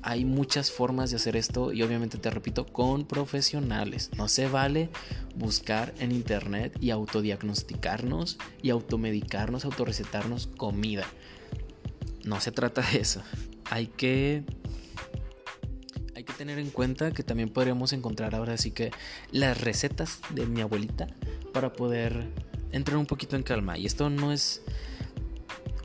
Hay 0.05 0.25
muchas 0.25 0.69
formas 0.69 1.11
de 1.11 1.15
hacer 1.15 1.37
esto 1.37 1.71
y 1.71 1.81
obviamente 1.81 2.17
te 2.17 2.29
repito, 2.29 2.65
con 2.65 3.05
profesionales. 3.05 4.11
No 4.17 4.27
se 4.27 4.47
vale 4.47 4.89
buscar 5.35 5.93
en 5.97 6.11
internet 6.11 6.77
y 6.81 6.89
autodiagnosticarnos 6.89 8.37
y 8.61 8.69
automedicarnos, 8.69 9.63
autorrecetarnos 9.63 10.47
comida. 10.47 11.05
No 12.25 12.41
se 12.41 12.51
trata 12.51 12.81
de 12.81 12.99
eso. 12.99 13.21
Hay 13.69 13.87
que 13.87 14.43
tener 16.33 16.59
en 16.59 16.69
cuenta 16.69 17.11
que 17.11 17.23
también 17.23 17.49
podríamos 17.49 17.93
encontrar 17.93 18.35
ahora 18.35 18.57
sí 18.57 18.71
que 18.71 18.91
las 19.31 19.59
recetas 19.61 20.19
de 20.31 20.45
mi 20.45 20.61
abuelita 20.61 21.07
para 21.53 21.73
poder 21.73 22.29
entrar 22.71 22.97
un 22.97 23.05
poquito 23.05 23.35
en 23.35 23.43
calma. 23.43 23.77
Y 23.77 23.85
esto 23.85 24.09
no 24.09 24.31
es 24.31 24.61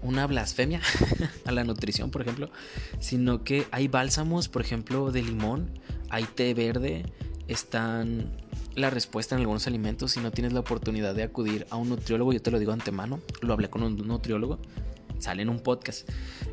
una 0.03 0.27
blasfemia 0.27 0.81
a 1.45 1.53
la 1.53 1.65
nutrición, 1.65 2.11
por 2.11 2.23
ejemplo, 2.23 2.51
sino 3.01 3.45
que 3.45 3.67
hay 3.71 3.89
bálsamos, 3.89 4.49
por 4.49 4.63
ejemplo, 4.63 5.11
de 5.13 5.23
limón, 5.23 5.71
hay 6.11 6.25
té 6.25 6.55
verde, 6.55 7.05
están 7.47 8.33
la 8.75 8.91
respuesta 8.91 9.35
en 9.35 9.41
algunos 9.41 9.67
alimentos. 9.67 10.13
Si 10.13 10.21
no 10.21 10.31
tienes 10.31 10.53
la 10.53 10.61
oportunidad 10.61 11.15
de 11.15 11.25
acudir 11.25 11.67
a 11.71 11.77
un 11.77 11.89
nutriólogo, 11.89 12.33
yo 12.33 12.41
te 12.41 12.51
lo 12.51 12.59
digo 12.59 12.73
antemano, 12.73 13.21
lo 13.43 13.53
hablé 13.53 13.69
con 13.69 13.83
un 13.83 13.97
nutriólogo, 13.97 14.59
sale 15.19 15.43
en 15.43 15.49
un 15.49 15.61
podcast. 15.61 16.09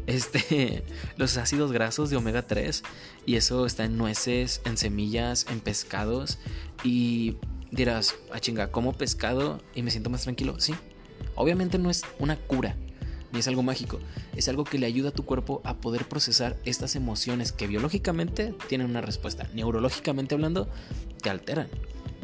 Este, 0.07 0.83
los 1.17 1.37
ácidos 1.37 1.71
grasos 1.71 2.09
de 2.09 2.17
omega 2.17 2.43
3 2.43 2.83
y 3.25 3.35
eso 3.35 3.65
está 3.65 3.85
en 3.85 3.97
nueces, 3.97 4.61
en 4.65 4.77
semillas, 4.77 5.45
en 5.49 5.59
pescados 5.59 6.37
y 6.83 7.37
dirás, 7.71 8.15
a 8.31 8.35
ah, 8.37 8.39
chinga, 8.39 8.71
como 8.71 8.93
pescado 8.93 9.61
y 9.73 9.81
me 9.81 9.91
siento 9.91 10.09
más 10.09 10.23
tranquilo. 10.23 10.59
Sí. 10.59 10.73
Obviamente 11.35 11.77
no 11.77 11.89
es 11.89 12.03
una 12.19 12.37
cura, 12.37 12.75
ni 13.31 13.39
es 13.39 13.47
algo 13.47 13.63
mágico, 13.63 13.99
es 14.35 14.47
algo 14.47 14.63
que 14.63 14.79
le 14.79 14.85
ayuda 14.85 15.09
a 15.09 15.13
tu 15.13 15.25
cuerpo 15.25 15.61
a 15.63 15.77
poder 15.77 16.07
procesar 16.07 16.57
estas 16.65 16.95
emociones 16.95 17.51
que 17.51 17.67
biológicamente 17.67 18.53
tienen 18.67 18.89
una 18.89 19.01
respuesta, 19.01 19.49
neurológicamente 19.53 20.35
hablando, 20.35 20.69
te 21.21 21.29
alteran. 21.29 21.67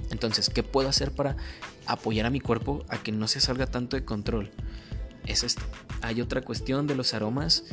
Entonces, 0.10 0.50
¿qué 0.50 0.64
puedo 0.64 0.90
hacer 0.90 1.12
para 1.12 1.38
apoyar 1.86 2.26
a 2.26 2.30
mi 2.30 2.40
cuerpo 2.40 2.84
a 2.90 2.98
que 2.98 3.12
no 3.12 3.28
se 3.28 3.40
salga 3.40 3.66
tanto 3.66 3.96
de 3.96 4.06
control? 4.06 4.52
Es 5.26 5.44
esto. 5.44 5.64
Hay 6.02 6.22
otra 6.22 6.42
cuestión 6.42 6.88
de 6.88 6.96
los 6.96 7.14
aromas. 7.14 7.64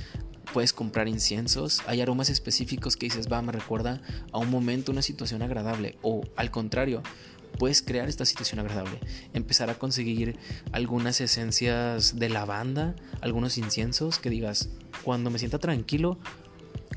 Puedes 0.53 0.73
comprar 0.73 1.09
inciensos. 1.09 1.83
Hay 1.87 2.01
aromas 2.01 2.31
específicos 2.31 2.97
que 2.97 3.07
dices, 3.07 3.31
va, 3.31 3.43
me 3.43 3.53
recuerda 3.53 4.01
a 4.33 4.39
un 4.39 4.51
momento, 4.51 4.93
una 4.93 5.03
situación 5.03 5.43
agradable. 5.43 5.99
O 6.03 6.23
al 6.37 6.51
contrario, 6.51 7.03
puedes 7.59 7.83
crear 7.83 8.09
esta 8.09 8.25
situación 8.25 8.61
agradable. 8.61 9.01
Empezar 9.35 9.71
a 9.71 9.79
conseguir 9.79 10.39
algunas 10.73 11.21
esencias 11.21 12.19
de 12.19 12.29
lavanda, 12.29 12.95
algunos 13.21 13.59
inciensos 13.59 14.19
que 14.19 14.31
digas, 14.31 14.71
cuando 15.03 15.31
me 15.31 15.39
sienta 15.39 15.59
tranquilo, 15.59 16.19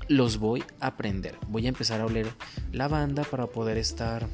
los 0.08 0.38
voy 0.38 0.64
a 0.80 0.88
aprender. 0.88 1.38
Voy 1.48 1.66
a 1.66 1.70
empezar 1.70 2.02
a 2.02 2.06
oler 2.06 2.28
lavanda 2.72 3.24
para 3.24 3.48
poder 3.48 3.78
estar 3.78 4.28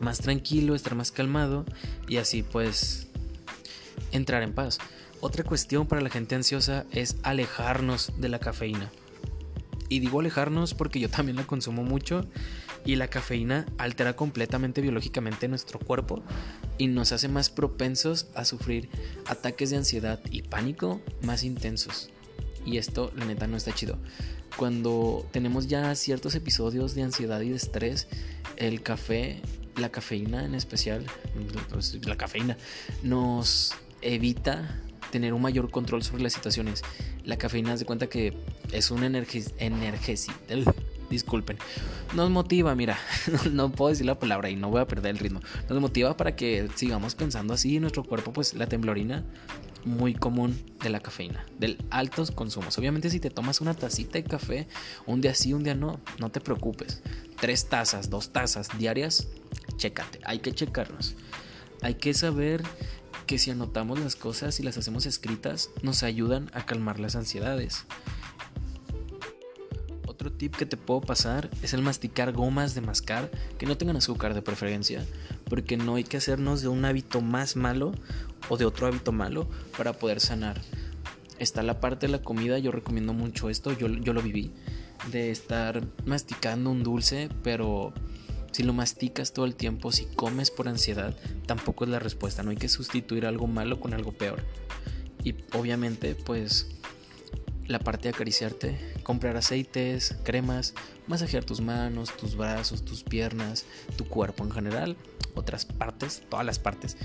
más 0.00 0.18
tranquilo, 0.18 0.74
estar 0.74 0.94
más 0.94 1.12
calmado 1.12 1.64
y 2.08 2.16
así 2.16 2.42
pues 2.42 3.09
entrar 4.12 4.42
en 4.42 4.52
paz. 4.52 4.78
Otra 5.20 5.44
cuestión 5.44 5.86
para 5.86 6.00
la 6.00 6.10
gente 6.10 6.34
ansiosa 6.34 6.86
es 6.92 7.16
alejarnos 7.22 8.12
de 8.18 8.28
la 8.28 8.38
cafeína. 8.38 8.90
Y 9.88 9.98
digo 9.98 10.20
alejarnos 10.20 10.72
porque 10.72 11.00
yo 11.00 11.10
también 11.10 11.36
la 11.36 11.46
consumo 11.46 11.82
mucho 11.82 12.26
y 12.84 12.96
la 12.96 13.08
cafeína 13.08 13.66
altera 13.76 14.14
completamente 14.14 14.80
biológicamente 14.80 15.48
nuestro 15.48 15.78
cuerpo 15.78 16.22
y 16.78 16.86
nos 16.86 17.12
hace 17.12 17.28
más 17.28 17.50
propensos 17.50 18.28
a 18.34 18.44
sufrir 18.44 18.88
ataques 19.26 19.70
de 19.70 19.76
ansiedad 19.76 20.20
y 20.30 20.42
pánico 20.42 21.00
más 21.22 21.44
intensos. 21.44 22.10
Y 22.64 22.78
esto, 22.78 23.12
la 23.16 23.24
neta, 23.24 23.46
no 23.46 23.56
está 23.56 23.74
chido. 23.74 23.98
Cuando 24.56 25.26
tenemos 25.32 25.68
ya 25.68 25.94
ciertos 25.94 26.34
episodios 26.34 26.94
de 26.94 27.02
ansiedad 27.02 27.40
y 27.40 27.50
de 27.50 27.56
estrés, 27.56 28.08
el 28.56 28.82
café, 28.82 29.42
la 29.76 29.90
cafeína 29.90 30.44
en 30.44 30.54
especial, 30.54 31.06
pues, 31.70 31.98
la 32.06 32.16
cafeína, 32.16 32.56
nos 33.02 33.74
evita 34.02 34.80
tener 35.10 35.34
un 35.34 35.42
mayor 35.42 35.70
control 35.70 36.02
sobre 36.02 36.22
las 36.22 36.32
situaciones. 36.32 36.82
La 37.24 37.36
cafeína 37.36 37.76
se 37.76 37.84
cuenta 37.84 38.08
que 38.08 38.34
es 38.72 38.90
un 38.90 39.04
energésico. 39.04 40.38
Disculpen. 41.10 41.58
Nos 42.14 42.30
motiva, 42.30 42.74
mira, 42.76 42.96
no, 43.52 43.72
puedo 43.72 43.90
decir 43.90 44.06
la 44.06 44.18
palabra 44.18 44.48
y 44.48 44.54
no 44.54 44.70
voy 44.70 44.80
a 44.80 44.86
perder 44.86 45.10
el 45.10 45.18
ritmo. 45.18 45.40
Nos 45.68 45.80
motiva 45.80 46.16
para 46.16 46.36
que 46.36 46.68
sigamos 46.76 47.16
pensando 47.16 47.52
así 47.52 47.76
en 47.76 47.82
nuestro 47.82 48.04
cuerpo, 48.04 48.32
pues 48.32 48.54
la 48.54 48.68
temblorina 48.68 49.24
muy 49.84 50.14
común 50.14 50.62
de 50.82 50.90
la 50.90 51.00
cafeína, 51.00 51.44
del 51.58 51.78
altos 51.90 52.30
consumos. 52.30 52.78
Obviamente 52.78 53.10
si 53.10 53.18
te 53.18 53.30
tomas 53.30 53.60
una 53.60 53.74
tacita 53.74 54.18
de 54.18 54.24
café, 54.24 54.68
un 55.06 55.20
día 55.20 55.34
sí, 55.34 55.52
un 55.52 55.64
día 55.64 55.74
no, 55.74 56.00
no 56.18 56.30
te 56.30 56.40
preocupes. 56.40 57.02
Tres 57.40 57.68
tazas, 57.68 58.08
dos 58.08 58.30
tazas 58.30 58.68
diarias, 58.78 59.28
chécate, 59.76 60.20
hay 60.24 60.38
que 60.38 60.52
checarnos. 60.52 61.16
Hay 61.82 61.94
que 61.94 62.12
saber 62.14 62.62
que 63.30 63.38
si 63.38 63.52
anotamos 63.52 64.00
las 64.00 64.16
cosas 64.16 64.58
y 64.58 64.64
las 64.64 64.76
hacemos 64.76 65.06
escritas, 65.06 65.70
nos 65.82 66.02
ayudan 66.02 66.50
a 66.52 66.66
calmar 66.66 66.98
las 66.98 67.14
ansiedades. 67.14 67.84
Otro 70.04 70.32
tip 70.32 70.56
que 70.56 70.66
te 70.66 70.76
puedo 70.76 71.00
pasar 71.00 71.48
es 71.62 71.72
el 71.72 71.80
masticar 71.80 72.32
gomas 72.32 72.74
de 72.74 72.80
mascar 72.80 73.30
que 73.56 73.66
no 73.66 73.78
tengan 73.78 73.96
azúcar 73.98 74.34
de 74.34 74.42
preferencia, 74.42 75.06
porque 75.48 75.76
no 75.76 75.94
hay 75.94 76.02
que 76.02 76.16
hacernos 76.16 76.60
de 76.60 76.66
un 76.66 76.84
hábito 76.84 77.20
más 77.20 77.54
malo 77.54 77.92
o 78.48 78.56
de 78.56 78.64
otro 78.64 78.88
hábito 78.88 79.12
malo 79.12 79.48
para 79.78 79.92
poder 79.92 80.18
sanar. 80.18 80.60
Está 81.38 81.62
la 81.62 81.78
parte 81.78 82.06
de 82.06 82.12
la 82.12 82.22
comida, 82.22 82.58
yo 82.58 82.72
recomiendo 82.72 83.12
mucho 83.12 83.48
esto, 83.48 83.70
yo, 83.78 83.86
yo 83.86 84.12
lo 84.12 84.22
viví, 84.22 84.50
de 85.12 85.30
estar 85.30 85.84
masticando 86.04 86.68
un 86.68 86.82
dulce, 86.82 87.28
pero 87.44 87.94
si 88.52 88.62
lo 88.62 88.72
masticas 88.72 89.32
todo 89.32 89.46
el 89.46 89.54
tiempo, 89.54 89.92
si 89.92 90.06
comes 90.06 90.50
por 90.50 90.68
ansiedad, 90.68 91.16
tampoco 91.46 91.84
es 91.84 91.90
la 91.90 91.98
respuesta. 91.98 92.42
No 92.42 92.50
hay 92.50 92.56
que 92.56 92.68
sustituir 92.68 93.26
algo 93.26 93.46
malo 93.46 93.80
con 93.80 93.94
algo 93.94 94.12
peor. 94.12 94.42
Y 95.22 95.34
obviamente, 95.52 96.14
pues 96.14 96.66
la 97.66 97.78
parte 97.78 98.08
de 98.08 98.14
acariciarte, 98.14 98.94
comprar 99.04 99.36
aceites, 99.36 100.16
cremas, 100.24 100.74
masajear 101.06 101.44
tus 101.44 101.60
manos, 101.60 102.16
tus 102.16 102.36
brazos, 102.36 102.84
tus 102.84 103.04
piernas, 103.04 103.64
tu 103.96 104.06
cuerpo 104.06 104.42
en 104.44 104.50
general, 104.50 104.96
otras 105.34 105.66
partes, 105.66 106.22
todas 106.28 106.44
las 106.44 106.58
partes. 106.58 106.96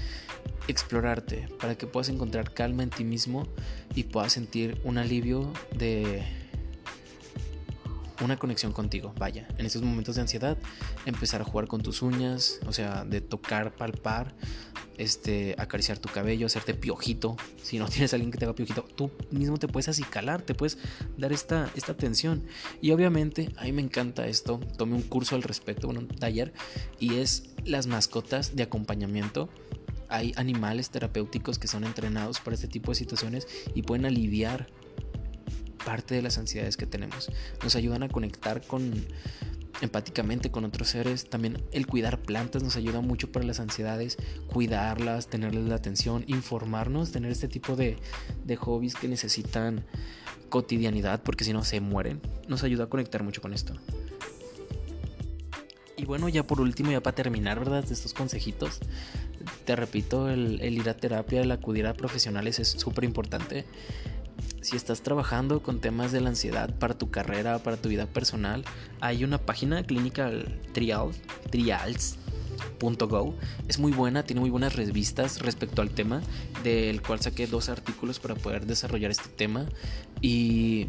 Explorarte 0.67 1.47
para 1.59 1.75
que 1.77 1.85
puedas 1.85 2.09
encontrar 2.09 2.53
calma 2.53 2.81
en 2.81 2.89
ti 2.89 3.03
mismo 3.03 3.47
y 3.93 4.05
puedas 4.05 4.33
sentir 4.33 4.81
un 4.83 4.97
alivio 4.97 5.53
de 5.77 6.23
una 8.21 8.37
conexión 8.37 8.71
contigo. 8.71 9.13
Vaya, 9.17 9.47
en 9.57 9.65
estos 9.65 9.81
momentos 9.81 10.15
de 10.15 10.21
ansiedad, 10.21 10.57
empezar 11.05 11.41
a 11.41 11.43
jugar 11.43 11.67
con 11.67 11.81
tus 11.81 12.01
uñas, 12.01 12.59
o 12.65 12.73
sea, 12.73 13.05
de 13.05 13.21
tocar, 13.21 13.75
palpar, 13.75 14.35
este, 14.97 15.55
acariciar 15.57 15.97
tu 15.99 16.09
cabello, 16.09 16.45
hacerte 16.45 16.73
piojito. 16.73 17.37
Si 17.61 17.79
no 17.79 17.87
tienes 17.89 18.13
a 18.13 18.15
alguien 18.15 18.31
que 18.31 18.37
te 18.37 18.45
haga 18.45 18.55
piojito, 18.55 18.83
tú 18.83 19.11
mismo 19.31 19.57
te 19.57 19.67
puedes 19.67 19.89
acicalar, 19.89 20.41
te 20.41 20.53
puedes 20.53 20.77
dar 21.17 21.33
esta, 21.33 21.69
esta 21.75 21.91
atención. 21.91 22.45
Y 22.81 22.91
obviamente, 22.91 23.51
a 23.57 23.63
mí 23.63 23.71
me 23.71 23.81
encanta 23.81 24.27
esto. 24.27 24.59
Tomé 24.77 24.95
un 24.95 25.03
curso 25.03 25.35
al 25.35 25.43
respecto, 25.43 25.87
un 25.87 26.07
taller, 26.07 26.53
y 26.99 27.15
es 27.15 27.55
las 27.65 27.87
mascotas 27.87 28.55
de 28.55 28.63
acompañamiento 28.63 29.49
hay 30.07 30.33
animales 30.35 30.91
terapéuticos 30.91 31.59
que 31.59 31.67
son 31.67 31.83
entrenados 31.83 32.39
para 32.39 32.55
este 32.55 32.67
tipo 32.67 32.91
de 32.91 32.95
situaciones 32.95 33.47
y 33.73 33.81
pueden 33.81 34.05
aliviar 34.05 34.67
parte 35.85 36.15
de 36.15 36.21
las 36.21 36.37
ansiedades 36.37 36.75
que 36.75 36.85
tenemos. 36.85 37.31
Nos 37.63 37.75
ayudan 37.75 38.03
a 38.03 38.09
conectar 38.09 38.61
con 38.65 39.05
empáticamente 39.81 40.51
con 40.51 40.65
otros 40.65 40.89
seres. 40.89 41.29
También 41.29 41.61
el 41.71 41.87
cuidar 41.87 42.19
plantas 42.19 42.63
nos 42.63 42.75
ayuda 42.75 43.01
mucho 43.01 43.31
para 43.31 43.45
las 43.45 43.59
ansiedades, 43.59 44.17
cuidarlas, 44.47 45.27
tenerles 45.27 45.65
la 45.65 45.75
atención, 45.75 46.23
informarnos, 46.27 47.11
tener 47.11 47.31
este 47.31 47.47
tipo 47.47 47.75
de, 47.75 47.97
de 48.45 48.55
hobbies 48.55 48.95
que 48.95 49.07
necesitan 49.07 49.85
cotidianidad 50.49 51.21
porque 51.23 51.43
si 51.43 51.53
no 51.53 51.63
se 51.63 51.79
mueren. 51.79 52.21
Nos 52.47 52.63
ayuda 52.63 52.85
a 52.85 52.87
conectar 52.87 53.23
mucho 53.23 53.41
con 53.41 53.53
esto. 53.53 53.73
Y 55.97 56.05
bueno, 56.05 56.27
ya 56.27 56.45
por 56.45 56.59
último, 56.59 56.91
ya 56.91 57.01
para 57.01 57.15
terminar, 57.15 57.57
¿verdad? 57.57 57.83
De 57.83 57.93
estos 57.93 58.13
consejitos, 58.13 58.79
te 59.65 59.75
repito, 59.77 60.29
el, 60.29 60.59
el 60.61 60.77
ir 60.77 60.89
a 60.89 60.97
terapia, 60.97 61.41
el 61.41 61.51
acudir 61.51 61.87
a 61.87 61.93
profesionales 61.93 62.59
es 62.59 62.67
súper 62.67 63.05
importante 63.05 63.65
si 64.61 64.75
estás 64.75 65.01
trabajando 65.01 65.61
con 65.61 65.79
temas 65.79 66.11
de 66.11 66.21
la 66.21 66.29
ansiedad 66.29 66.73
para 66.77 66.97
tu 66.97 67.11
carrera, 67.11 67.59
para 67.59 67.77
tu 67.77 67.89
vida 67.89 68.07
personal, 68.07 68.63
hay 68.99 69.23
una 69.23 69.37
página 69.37 69.83
clínica 69.83 70.31
Trial, 70.73 71.11
Trials, 71.51 72.17
Go. 72.79 73.35
Es 73.67 73.79
muy 73.79 73.91
buena, 73.91 74.23
tiene 74.23 74.39
muy 74.39 74.49
buenas 74.49 74.75
revistas 74.75 75.41
respecto 75.41 75.81
al 75.81 75.89
tema, 75.89 76.21
del 76.63 77.01
cual 77.01 77.19
saqué 77.19 77.47
dos 77.47 77.69
artículos 77.69 78.19
para 78.19 78.35
poder 78.35 78.65
desarrollar 78.65 79.11
este 79.11 79.29
tema. 79.29 79.65
Y 80.21 80.87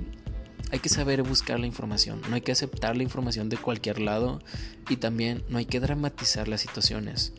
hay 0.70 0.78
que 0.80 0.88
saber 0.88 1.22
buscar 1.22 1.60
la 1.60 1.66
información, 1.66 2.20
no 2.28 2.34
hay 2.34 2.40
que 2.40 2.52
aceptar 2.52 2.96
la 2.96 3.02
información 3.02 3.48
de 3.48 3.56
cualquier 3.56 4.00
lado 4.00 4.40
y 4.88 4.96
también 4.96 5.44
no 5.48 5.58
hay 5.58 5.66
que 5.66 5.80
dramatizar 5.80 6.48
las 6.48 6.60
situaciones 6.60 7.32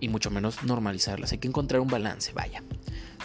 y 0.00 0.08
mucho 0.08 0.30
menos 0.30 0.64
normalizarlas. 0.64 1.32
Hay 1.32 1.38
que 1.38 1.48
encontrar 1.48 1.80
un 1.80 1.88
balance, 1.88 2.32
vaya. 2.32 2.62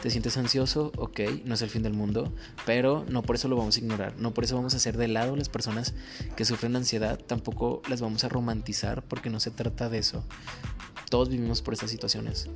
¿Te 0.02 0.12
sientes 0.12 0.38
ansioso? 0.38 0.92
Ok, 0.96 1.22
no 1.46 1.56
es 1.56 1.62
el 1.62 1.70
fin 1.70 1.82
del 1.82 1.94
mundo, 1.94 2.32
pero 2.66 3.04
no 3.10 3.24
por 3.24 3.36
eso 3.36 3.48
lo 3.48 3.56
vamos 3.56 3.78
a 3.78 3.80
ignorar, 3.80 4.14
no 4.18 4.34
por 4.34 4.44
eso 4.44 4.56
vamos 4.56 4.74
a 4.76 4.78
hacer 4.78 4.96
de 4.96 5.08
lado 5.08 5.36
las 5.36 5.50
personas 5.50 5.96
que 6.36 6.46
sufren 6.46 6.76
ansiedad, 6.76 7.20
tampoco 7.20 7.82
las 7.90 8.00
vamos 8.00 8.24
a 8.24 8.30
romantizar 8.30 9.04
porque 9.04 9.30
no 9.30 9.40
se 9.40 9.50
trata 9.52 9.90
de 9.90 9.98
eso. 9.98 10.24
Todos 11.10 11.30
vivimos 11.30 11.62
por 11.62 11.74
estas 11.74 11.90
situaciones, 11.90 12.48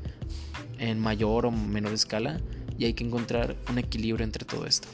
en 0.78 1.00
mayor 1.00 1.48
o 1.48 1.52
menor 1.52 1.94
escala, 1.94 2.40
y 2.78 2.86
hay 2.86 2.94
que 2.94 3.04
encontrar 3.04 3.56
un 3.70 3.78
equilibrio 3.80 4.24
entre 4.24 4.46
todo 4.46 4.66
esto. 4.66 4.88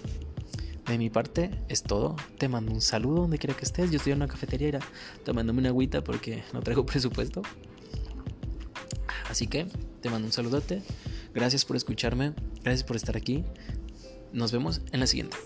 De 0.88 0.97
mi 0.97 1.10
parte 1.10 1.51
es 1.67 1.83
todo. 1.83 2.15
Te 2.38 2.47
mando 2.47 2.71
un 2.71 2.79
saludo 2.79 3.21
donde 3.21 3.38
quiera 3.38 3.55
que 3.55 3.65
estés. 3.65 3.91
Yo 3.91 3.97
estoy 3.97 4.13
en 4.13 4.19
una 4.19 4.27
cafetería 4.27 4.79
tomándome 5.25 5.60
una 5.60 5.69
agüita 5.69 6.01
porque 6.01 6.43
no 6.53 6.62
traigo 6.62 6.86
presupuesto. 6.86 7.41
Así 9.29 9.47
que 9.47 9.67
te 10.01 10.10
mando 10.10 10.27
un 10.27 10.31
saludote. 10.31 10.81
Gracias 11.38 11.65
por 11.65 11.76
escucharme, 11.76 12.34
gracias 12.63 12.84
por 12.84 12.95
estar 12.95 13.15
aquí. 13.15 13.45
Nos 14.34 14.52
vemos 14.52 14.82
en 14.91 15.00
la 15.00 15.06
siguiente. 15.06 15.38